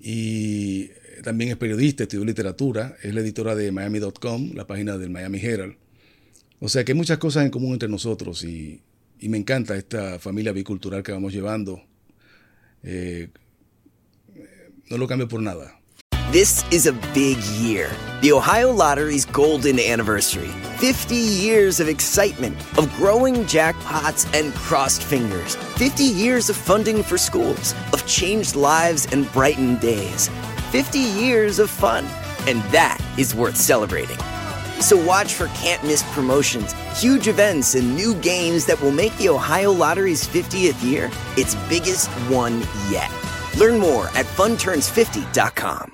Y 0.00 0.90
también 1.24 1.50
es 1.50 1.56
periodista, 1.56 2.04
estudió 2.04 2.24
literatura, 2.24 2.96
es 3.02 3.14
la 3.14 3.22
editora 3.22 3.54
de 3.54 3.72
Miami.com, 3.72 4.52
la 4.54 4.66
página 4.66 4.98
del 4.98 5.10
Miami 5.10 5.40
Herald. 5.40 5.76
O 6.60 6.68
sea 6.68 6.84
que 6.84 6.92
hay 6.92 6.98
muchas 6.98 7.18
cosas 7.18 7.44
en 7.44 7.50
común 7.50 7.72
entre 7.72 7.88
nosotros 7.88 8.44
y, 8.44 8.82
y 9.18 9.28
me 9.30 9.38
encanta 9.38 9.76
esta 9.76 10.18
familia 10.18 10.52
bicultural 10.52 11.02
que 11.02 11.12
vamos 11.12 11.32
llevando. 11.32 11.82
Eh, 12.82 13.30
no 14.90 14.98
lo 14.98 15.08
cambio 15.08 15.26
por 15.26 15.40
nada. 15.40 15.80
This 16.30 16.64
is 16.70 16.86
a 16.86 16.92
big 17.14 17.38
year. 17.60 17.88
The 18.20 18.32
Ohio 18.32 18.72
Lottery's 18.72 19.24
golden 19.24 19.78
anniversary. 19.78 20.48
50 20.78 21.14
years 21.14 21.80
of 21.80 21.88
excitement, 21.88 22.56
of 22.76 22.92
growing 22.96 23.44
jackpots 23.44 24.26
and 24.38 24.52
crossed 24.54 25.02
fingers. 25.02 25.54
50 25.76 26.02
years 26.02 26.50
of 26.50 26.56
funding 26.56 27.02
for 27.02 27.16
schools, 27.16 27.74
of 27.92 28.04
changed 28.06 28.56
lives 28.56 29.06
and 29.12 29.30
brightened 29.32 29.80
days. 29.80 30.28
50 30.74 30.98
years 30.98 31.60
of 31.60 31.70
fun. 31.70 32.04
And 32.48 32.60
that 32.72 32.98
is 33.16 33.32
worth 33.32 33.56
celebrating. 33.56 34.18
So 34.80 34.96
watch 34.96 35.34
for 35.34 35.46
can't 35.54 35.80
miss 35.84 36.02
promotions, 36.12 36.72
huge 37.00 37.28
events, 37.28 37.76
and 37.76 37.94
new 37.94 38.12
games 38.16 38.66
that 38.66 38.82
will 38.82 38.90
make 38.90 39.16
the 39.16 39.28
Ohio 39.28 39.70
Lottery's 39.70 40.26
50th 40.26 40.82
year 40.82 41.12
its 41.36 41.54
biggest 41.68 42.08
one 42.28 42.60
yet. 42.90 43.08
Learn 43.56 43.78
more 43.78 44.06
at 44.16 44.26
funturns50.com. 44.26 45.93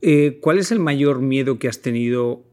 Eh, 0.00 0.38
¿Cuál 0.40 0.58
es 0.58 0.70
el 0.70 0.78
mayor 0.78 1.20
miedo 1.20 1.58
que 1.58 1.68
has 1.68 1.80
tenido 1.80 2.44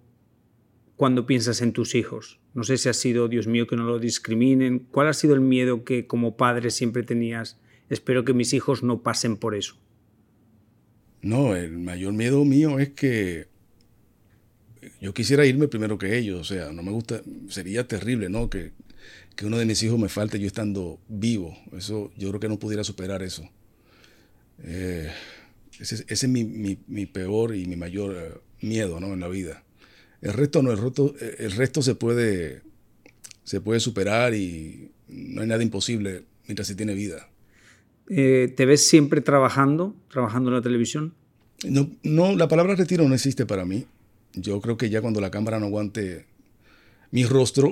cuando 0.95 1.25
piensas 1.25 1.61
en 1.61 1.73
tus 1.73 1.95
hijos? 1.95 2.39
No 2.53 2.63
sé 2.63 2.77
si 2.77 2.89
ha 2.89 2.93
sido, 2.93 3.27
Dios 3.27 3.47
mío, 3.47 3.67
que 3.67 3.75
no 3.75 3.83
lo 3.83 3.99
discriminen. 3.99 4.79
¿Cuál 4.91 5.07
ha 5.07 5.13
sido 5.13 5.33
el 5.35 5.41
miedo 5.41 5.83
que 5.83 6.07
como 6.07 6.37
padre 6.37 6.71
siempre 6.71 7.03
tenías? 7.03 7.59
Espero 7.89 8.25
que 8.25 8.33
mis 8.33 8.53
hijos 8.53 8.81
no 8.81 9.03
pasen 9.03 9.37
por 9.37 9.55
eso. 9.55 9.77
No, 11.21 11.55
el 11.55 11.77
mayor 11.77 12.13
miedo 12.13 12.45
mío 12.45 12.79
es 12.79 12.89
que 12.89 13.47
yo 15.01 15.13
quisiera 15.13 15.45
irme 15.45 15.67
primero 15.67 15.97
que 15.97 16.17
ellos. 16.17 16.39
O 16.39 16.43
sea, 16.43 16.71
no 16.71 16.81
me 16.81 16.91
gusta, 16.91 17.21
sería 17.49 17.87
terrible, 17.87 18.29
¿no? 18.29 18.49
Que, 18.49 18.71
que 19.35 19.45
uno 19.45 19.57
de 19.57 19.65
mis 19.65 19.81
hijos 19.83 19.99
me 19.99 20.09
falte 20.09 20.39
yo 20.39 20.47
estando 20.47 20.99
vivo. 21.07 21.57
Eso, 21.75 22.11
yo 22.17 22.29
creo 22.29 22.39
que 22.39 22.49
no 22.49 22.59
pudiera 22.59 22.83
superar 22.83 23.21
eso. 23.21 23.49
Eh, 24.63 25.09
ese, 25.79 26.05
es 26.07 26.27
mi, 26.27 27.05
peor 27.05 27.55
y 27.55 27.65
mi 27.65 27.75
mayor 27.75 28.15
eh, 28.15 28.37
miedo 28.61 28.99
¿no? 28.99 29.13
en 29.13 29.19
la 29.19 29.27
vida. 29.27 29.63
El 30.21 30.33
resto 30.33 30.61
no, 30.61 30.71
el 30.71 30.77
resto, 30.77 31.13
el 31.19 31.51
resto 31.51 31.81
se, 31.81 31.95
puede, 31.95 32.61
se 33.43 33.61
puede 33.61 33.79
superar 33.79 34.33
y 34.33 34.91
no 35.07 35.41
hay 35.41 35.47
nada 35.47 35.61
imposible 35.61 36.23
mientras 36.47 36.67
se 36.67 36.75
tiene 36.75 36.93
vida. 36.93 37.29
Eh, 38.09 38.53
¿Te 38.55 38.65
ves 38.65 38.87
siempre 38.87 39.21
trabajando, 39.21 39.95
trabajando 40.09 40.49
en 40.49 40.55
la 40.55 40.61
televisión? 40.61 41.13
No, 41.63 41.89
no, 42.03 42.35
la 42.35 42.47
palabra 42.47 42.75
retiro 42.75 43.07
no 43.07 43.15
existe 43.15 43.45
para 43.45 43.65
mí. 43.65 43.85
Yo 44.33 44.59
creo 44.61 44.77
que 44.77 44.89
ya 44.89 45.01
cuando 45.01 45.21
la 45.21 45.31
cámara 45.31 45.59
no 45.59 45.67
aguante 45.67 46.25
mi 47.11 47.25
rostro, 47.25 47.71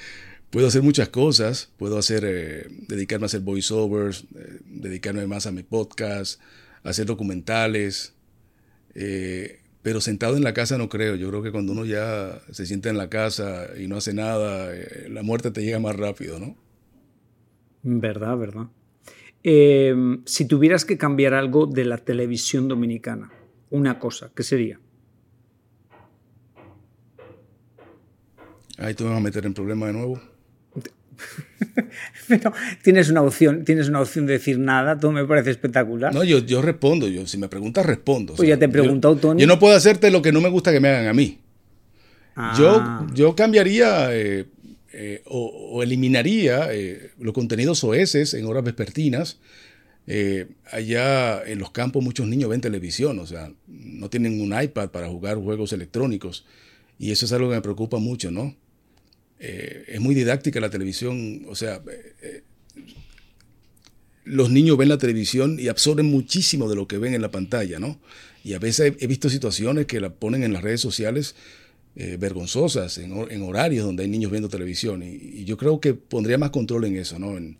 puedo 0.50 0.68
hacer 0.68 0.82
muchas 0.82 1.08
cosas. 1.08 1.70
Puedo 1.76 1.98
hacer, 1.98 2.24
eh, 2.26 2.66
dedicarme 2.88 3.24
a 3.24 3.26
hacer 3.26 3.40
voiceovers, 3.40 4.26
dedicarme 4.64 5.26
más 5.26 5.46
a 5.46 5.52
mi 5.52 5.62
podcast, 5.62 6.40
hacer 6.84 7.06
documentales, 7.06 8.14
eh, 8.94 9.60
pero 9.82 10.00
sentado 10.00 10.36
en 10.36 10.44
la 10.44 10.54
casa 10.54 10.78
no 10.78 10.88
creo. 10.88 11.16
Yo 11.16 11.28
creo 11.28 11.42
que 11.42 11.50
cuando 11.50 11.72
uno 11.72 11.84
ya 11.84 12.40
se 12.52 12.66
sienta 12.66 12.90
en 12.90 12.96
la 12.96 13.10
casa 13.10 13.68
y 13.78 13.88
no 13.88 13.96
hace 13.96 14.14
nada, 14.14 14.74
eh, 14.74 15.08
la 15.10 15.22
muerte 15.22 15.50
te 15.50 15.62
llega 15.62 15.80
más 15.80 15.96
rápido, 15.96 16.38
¿no? 16.38 16.56
Verdad, 17.82 18.36
verdad. 18.38 18.66
Em, 19.42 20.22
si 20.24 20.46
tuvieras 20.46 20.86
que 20.86 20.96
cambiar 20.96 21.34
algo 21.34 21.66
de 21.66 21.84
la 21.84 21.98
televisión 21.98 22.66
dominicana, 22.66 23.30
una 23.68 23.98
cosa, 23.98 24.30
¿qué 24.34 24.42
sería? 24.42 24.80
Ahí 28.78 28.94
tú 28.94 29.04
me 29.04 29.10
vas 29.10 29.18
a 29.18 29.22
meter 29.22 29.44
en 29.44 29.52
problema 29.52 29.86
de 29.86 29.92
nuevo. 29.92 30.20
Pero 32.28 32.52
tienes 32.82 33.10
una 33.10 33.22
opción, 33.22 33.64
tienes 33.64 33.88
una 33.88 34.00
opción 34.00 34.26
de 34.26 34.34
decir 34.34 34.58
nada, 34.58 34.98
todo 34.98 35.12
me 35.12 35.24
parece 35.24 35.50
espectacular. 35.50 36.14
No, 36.14 36.24
yo, 36.24 36.38
yo 36.38 36.62
respondo, 36.62 37.08
yo 37.08 37.26
si 37.26 37.38
me 37.38 37.48
preguntas 37.48 37.86
respondo. 37.86 38.34
Pues 38.34 38.48
ya 38.48 38.58
te 38.58 38.66
he 38.66 38.68
preguntado, 38.68 39.14
yo, 39.14 39.20
Tony. 39.20 39.40
Yo 39.40 39.46
no 39.46 39.58
puedo 39.58 39.76
hacerte 39.76 40.10
lo 40.10 40.22
que 40.22 40.32
no 40.32 40.40
me 40.40 40.48
gusta 40.48 40.72
que 40.72 40.80
me 40.80 40.88
hagan 40.88 41.08
a 41.08 41.12
mí. 41.14 41.38
Ah. 42.36 42.54
Yo, 42.58 43.14
yo 43.14 43.36
cambiaría 43.36 44.08
eh, 44.10 44.46
eh, 44.92 45.22
o, 45.26 45.46
o, 45.72 45.82
eliminaría 45.82 46.72
eh, 46.72 47.10
los 47.18 47.34
contenidos 47.34 47.82
OS 47.82 48.34
en 48.34 48.46
horas 48.46 48.64
vespertinas. 48.64 49.38
Eh, 50.06 50.46
allá 50.70 51.42
en 51.44 51.58
los 51.58 51.70
campos 51.70 52.04
muchos 52.04 52.26
niños 52.26 52.50
ven 52.50 52.60
televisión, 52.60 53.18
o 53.18 53.26
sea, 53.26 53.50
no 53.66 54.10
tienen 54.10 54.40
un 54.40 54.60
iPad 54.60 54.90
para 54.90 55.08
jugar 55.08 55.38
juegos 55.38 55.72
electrónicos. 55.72 56.44
Y 56.98 57.10
eso 57.10 57.26
es 57.26 57.32
algo 57.32 57.48
que 57.48 57.56
me 57.56 57.62
preocupa 57.62 57.98
mucho, 57.98 58.30
¿no? 58.30 58.54
Eh, 59.46 59.84
es 59.88 60.00
muy 60.00 60.14
didáctica 60.14 60.58
la 60.58 60.70
televisión, 60.70 61.44
o 61.48 61.54
sea, 61.54 61.82
eh, 62.22 62.44
los 64.24 64.48
niños 64.48 64.78
ven 64.78 64.88
la 64.88 64.96
televisión 64.96 65.58
y 65.60 65.68
absorben 65.68 66.06
muchísimo 66.06 66.66
de 66.66 66.76
lo 66.76 66.88
que 66.88 66.96
ven 66.96 67.12
en 67.12 67.20
la 67.20 67.30
pantalla, 67.30 67.78
¿no? 67.78 68.00
Y 68.42 68.54
a 68.54 68.58
veces 68.58 68.94
he, 68.98 69.06
visto 69.06 69.28
situaciones 69.28 69.84
que 69.84 70.00
la 70.00 70.14
ponen 70.14 70.44
en 70.44 70.54
las 70.54 70.62
redes 70.62 70.80
sociales 70.80 71.34
eh, 71.94 72.16
vergonzosas, 72.18 72.96
en, 72.96 73.12
en, 73.30 73.42
horarios 73.42 73.84
donde 73.84 74.04
hay 74.04 74.08
niños 74.08 74.30
viendo 74.30 74.48
televisión. 74.48 75.02
Y, 75.02 75.44
yo 75.44 75.58
creo 75.58 75.78
que 75.78 75.92
pondría 75.92 76.38
más 76.38 76.48
control 76.48 76.86
en 76.86 76.96
eso, 76.96 77.18
¿no? 77.18 77.36
En, 77.36 77.58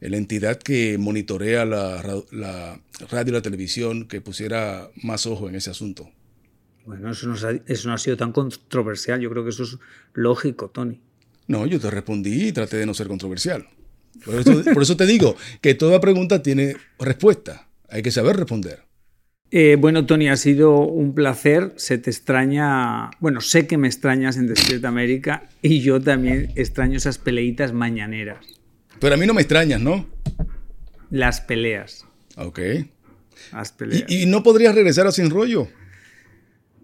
la 0.00 0.18
entidad 0.18 0.58
que 0.58 0.98
monitorea 0.98 1.64
la, 1.64 2.22
la, 2.30 2.78
radio 3.08 3.30
y 3.30 3.32
la 3.36 3.42
televisión, 3.42 4.06
que 4.06 4.20
pusiera 4.20 4.90
más 5.02 5.24
ojo 5.24 5.48
en 5.48 5.54
ese 5.54 5.70
asunto. 5.70 6.10
Bueno, 6.84 7.10
eso 7.10 7.26
no, 7.26 7.34
ha, 7.34 7.52
eso 7.66 7.88
no 7.88 7.94
ha 7.94 7.98
sido 7.98 8.18
tan 8.18 8.32
controversial. 8.32 9.18
Yo 9.18 9.30
creo 9.30 9.42
que 9.42 9.50
eso 9.50 9.62
es 9.62 9.78
lógico, 10.12 10.68
Tony. 10.68 11.00
No, 11.48 11.66
yo 11.66 11.78
te 11.78 11.90
respondí 11.90 12.48
y 12.48 12.52
traté 12.52 12.76
de 12.76 12.86
no 12.86 12.94
ser 12.94 13.08
controversial. 13.08 13.66
Por 14.24 14.34
eso, 14.36 14.64
por 14.72 14.82
eso 14.82 14.96
te 14.96 15.06
digo 15.06 15.36
que 15.60 15.74
toda 15.74 16.00
pregunta 16.00 16.42
tiene 16.42 16.76
respuesta. 16.98 17.68
Hay 17.88 18.02
que 18.02 18.10
saber 18.10 18.36
responder. 18.36 18.80
Eh, 19.50 19.76
bueno, 19.78 20.06
Tony, 20.06 20.28
ha 20.28 20.36
sido 20.36 20.80
un 20.80 21.14
placer. 21.14 21.72
Se 21.76 21.98
te 21.98 22.10
extraña. 22.10 23.10
Bueno, 23.20 23.40
sé 23.40 23.66
que 23.66 23.78
me 23.78 23.86
extrañas 23.86 24.36
en 24.36 24.48
Despierta 24.48 24.88
América 24.88 25.44
y 25.62 25.80
yo 25.80 26.00
también 26.00 26.52
extraño 26.56 26.96
esas 26.96 27.18
peleitas 27.18 27.72
mañaneras. 27.72 28.44
Pero 28.98 29.14
a 29.14 29.18
mí 29.18 29.26
no 29.26 29.34
me 29.34 29.42
extrañas, 29.42 29.80
¿no? 29.80 30.06
Las 31.10 31.40
peleas. 31.40 32.06
Ok. 32.36 32.58
Las 33.52 33.70
peleas. 33.70 34.04
¿Y, 34.08 34.22
y 34.22 34.26
no 34.26 34.42
podrías 34.42 34.74
regresar 34.74 35.06
a 35.06 35.12
Sin 35.12 35.30
Rollo? 35.30 35.68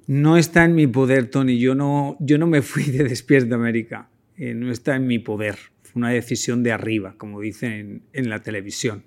No 0.07 0.37
está 0.37 0.65
en 0.65 0.75
mi 0.75 0.87
poder, 0.87 1.31
Tony. 1.31 1.59
Yo 1.59 1.75
no, 1.75 2.17
yo 2.21 2.39
no 2.39 2.47
me 2.47 2.63
fui 2.63 2.85
de 2.85 3.05
Despierta 3.05 3.57
América. 3.57 4.09
Eh, 4.43 4.55
no 4.55 4.73
está 4.73 4.97
en 4.97 5.07
mi 5.07 5.21
poder. 5.21 5.55
Fue 5.83 6.01
una 6.01 6.11
decisión 6.11 6.65
de 6.65 6.73
arriba, 6.73 7.15
como 7.17 7.41
dicen 7.41 7.73
en, 7.73 8.03
en 8.13 8.29
la 8.29 8.43
televisión. 8.43 9.05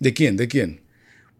¿De 0.00 0.14
quién? 0.14 0.38
¿De 0.38 0.48
quién? 0.48 0.80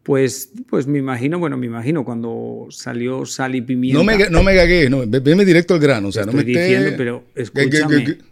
Pues, 0.03 0.53
pues 0.69 0.87
me 0.87 0.99
imagino, 0.99 1.39
bueno, 1.39 1.57
me 1.57 1.65
imagino 1.65 2.05
cuando 2.05 2.67
salió 2.69 3.25
Sal 3.25 3.55
y 3.55 3.63
Pimienta. 3.63 3.99
No 3.99 4.05
me, 4.05 4.29
no 4.29 4.43
me 4.43 4.55
gagué, 4.55 4.91
no, 4.91 5.07
veme 5.07 5.47
directo 5.47 5.73
al 5.73 5.81
grano. 5.81 6.09
O 6.09 6.13
sea, 6.13 6.25
Estoy 6.25 6.35
no 6.35 6.43
me 6.43 6.45
diciendo, 6.45 6.89
esté... 6.89 6.99
pero 6.99 7.25
escúchame, 7.35 8.05
que, 8.05 8.19
que, 8.19 8.25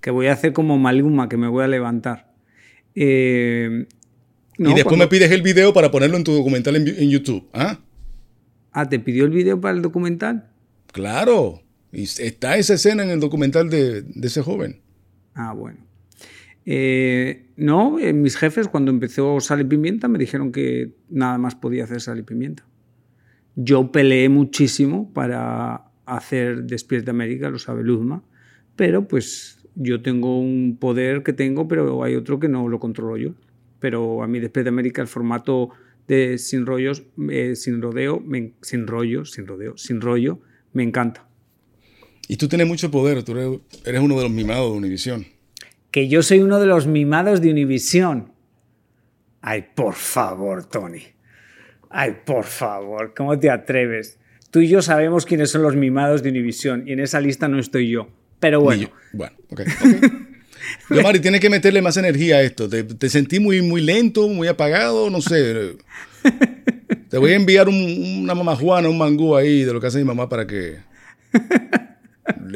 que, 0.00 0.10
voy 0.10 0.26
a 0.26 0.32
hacer 0.32 0.52
como 0.52 0.76
Maluma, 0.76 1.28
que 1.28 1.36
me 1.36 1.46
voy 1.46 1.62
a 1.62 1.68
levantar. 1.68 2.34
Eh, 2.96 3.86
no, 4.58 4.70
y 4.70 4.74
después 4.74 4.96
cuando... 4.96 5.04
me 5.04 5.08
pides 5.08 5.30
el 5.30 5.42
video 5.42 5.72
para 5.72 5.92
ponerlo 5.92 6.16
en 6.16 6.24
tu 6.24 6.32
documental 6.32 6.74
en, 6.74 6.88
en 6.88 7.10
YouTube. 7.10 7.48
¿ah? 7.52 7.78
ah, 8.72 8.88
¿te 8.88 8.98
pidió 8.98 9.24
el 9.24 9.30
video 9.30 9.60
para 9.60 9.76
el 9.76 9.82
documental? 9.82 10.48
Claro. 10.90 11.62
Y 11.92 12.02
está 12.02 12.56
esa 12.56 12.74
escena 12.74 13.02
en 13.02 13.10
el 13.10 13.20
documental 13.20 13.70
de, 13.70 14.04
ese 14.22 14.42
joven. 14.42 14.80
Ah, 15.34 15.52
bueno. 15.52 15.78
Eh, 16.64 17.46
no, 17.56 17.98
eh, 17.98 18.12
mis 18.12 18.36
jefes 18.36 18.68
cuando 18.68 18.90
empezó 18.90 19.40
Sal 19.40 19.60
y 19.60 19.64
Pimienta 19.64 20.08
me 20.08 20.18
dijeron 20.18 20.50
que 20.50 20.94
nada 21.08 21.38
más 21.38 21.54
podía 21.54 21.84
hacer 21.84 22.00
Sal 22.00 22.18
y 22.18 22.22
Pimienta. 22.22 22.66
Yo 23.54 23.92
peleé 23.92 24.28
muchísimo 24.28 25.12
para 25.12 25.90
hacer 26.04 26.64
Despierta 26.64 27.12
América, 27.12 27.50
lo 27.50 27.58
sabe 27.58 27.82
Luzma, 27.82 28.22
pero 28.74 29.08
pues 29.08 29.58
yo 29.74 30.02
tengo 30.02 30.40
un 30.40 30.76
poder 30.78 31.22
que 31.22 31.32
tengo, 31.32 31.68
pero 31.68 32.02
hay 32.02 32.16
otro 32.16 32.40
que 32.40 32.48
no 32.48 32.68
lo 32.68 32.78
controlo 32.78 33.16
yo. 33.16 33.34
Pero 33.78 34.22
a 34.22 34.26
mí 34.26 34.40
Despierta 34.40 34.68
América, 34.68 35.02
el 35.02 35.08
formato 35.08 35.70
de 36.08 36.38
sin 36.38 36.66
rollos, 36.66 37.04
eh, 37.30 37.56
sin 37.56 37.80
rodeo, 37.82 38.22
sin 38.62 38.86
rollo, 38.86 39.24
sin 39.24 39.46
rodeo, 39.46 39.76
sin 39.76 40.00
rollo, 40.00 40.40
me 40.72 40.82
encanta. 40.82 41.25
Y 42.28 42.36
tú 42.36 42.48
tienes 42.48 42.66
mucho 42.66 42.90
poder, 42.90 43.22
tú 43.22 43.32
eres, 43.32 43.60
eres 43.84 44.00
uno 44.00 44.16
de 44.16 44.22
los 44.22 44.32
mimados 44.32 44.72
de 44.72 44.78
Univisión 44.78 45.26
que 45.96 46.08
yo 46.08 46.22
soy 46.22 46.40
uno 46.40 46.60
de 46.60 46.66
los 46.66 46.86
mimados 46.86 47.40
de 47.40 47.50
Univisión. 47.50 48.30
Ay, 49.40 49.64
por 49.74 49.94
favor, 49.94 50.66
Tony. 50.66 51.02
Ay, 51.88 52.18
por 52.22 52.44
favor, 52.44 53.14
¿cómo 53.16 53.38
te 53.38 53.48
atreves? 53.48 54.18
Tú 54.50 54.60
y 54.60 54.68
yo 54.68 54.82
sabemos 54.82 55.24
quiénes 55.24 55.48
son 55.48 55.62
los 55.62 55.74
mimados 55.74 56.22
de 56.22 56.28
Univisión 56.28 56.86
y 56.86 56.92
en 56.92 57.00
esa 57.00 57.18
lista 57.18 57.48
no 57.48 57.58
estoy 57.58 57.88
yo. 57.88 58.10
Pero 58.40 58.60
bueno. 58.60 58.90
Bueno, 59.14 59.36
ok. 59.48 59.60
okay. 59.60 59.66
yo, 60.90 61.02
Mari, 61.02 61.20
tienes 61.20 61.40
que 61.40 61.48
meterle 61.48 61.80
más 61.80 61.96
energía 61.96 62.36
a 62.36 62.42
esto. 62.42 62.68
Te, 62.68 62.84
te, 62.84 63.08
sentí 63.08 63.40
muy, 63.40 63.62
muy 63.62 63.80
lento, 63.80 64.28
muy 64.28 64.48
apagado, 64.48 65.08
no 65.08 65.22
sé. 65.22 65.78
Te 67.08 67.16
voy 67.16 67.32
a 67.32 67.36
enviar 67.36 67.70
un, 67.70 68.20
una 68.22 68.34
mamá 68.34 68.54
Juana, 68.54 68.90
un 68.90 68.98
mangú 68.98 69.34
ahí 69.34 69.62
de 69.62 69.72
lo 69.72 69.80
que 69.80 69.86
hace 69.86 69.96
mi 69.96 70.04
mamá 70.04 70.28
para 70.28 70.46
que 70.46 70.76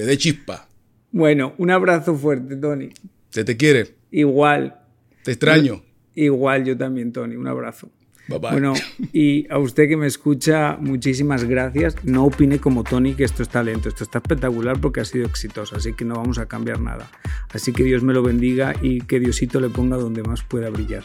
le 0.01 0.07
dé 0.07 0.17
chispa. 0.17 0.67
Bueno, 1.13 1.53
un 1.59 1.71
abrazo 1.71 2.15
fuerte, 2.17 2.57
Tony. 2.57 2.89
Se 3.29 3.45
te 3.45 3.59
quiere. 3.59 3.97
Igual. 4.11 4.81
Te 5.23 5.33
extraño. 5.33 5.83
Igual 6.15 6.65
yo 6.65 6.75
también, 6.75 7.13
Tony. 7.13 7.37
Un 7.37 7.47
abrazo. 7.47 7.91
Bye 8.27 8.39
bye. 8.39 8.51
Bueno, 8.53 8.73
y 9.13 9.47
a 9.53 9.59
usted 9.59 9.89
que 9.89 9.99
me 9.99 10.07
escucha, 10.07 10.79
muchísimas 10.81 11.45
gracias. 11.45 12.03
No 12.03 12.25
opine 12.25 12.61
como 12.61 12.83
Tony 12.83 13.13
que 13.13 13.25
esto 13.25 13.43
es 13.43 13.51
talento. 13.51 13.91
Esto 13.91 14.05
está 14.05 14.19
espectacular 14.19 14.81
porque 14.81 15.01
ha 15.01 15.05
sido 15.05 15.27
exitoso, 15.27 15.77
así 15.77 15.93
que 15.93 16.07
no 16.07 16.15
vamos 16.15 16.39
a 16.39 16.47
cambiar 16.47 16.81
nada. 16.81 17.11
Así 17.53 17.75
que 17.75 17.85
Dios 17.85 18.03
me 18.03 18.15
lo 18.15 18.23
bendiga 18.23 18.75
y 18.81 19.03
que 19.03 19.21
Diosito 19.21 19.61
le 19.61 19.69
ponga 19.69 19.99
donde 19.99 20.23
más 20.23 20.43
pueda 20.45 20.71
brillar. 20.71 21.05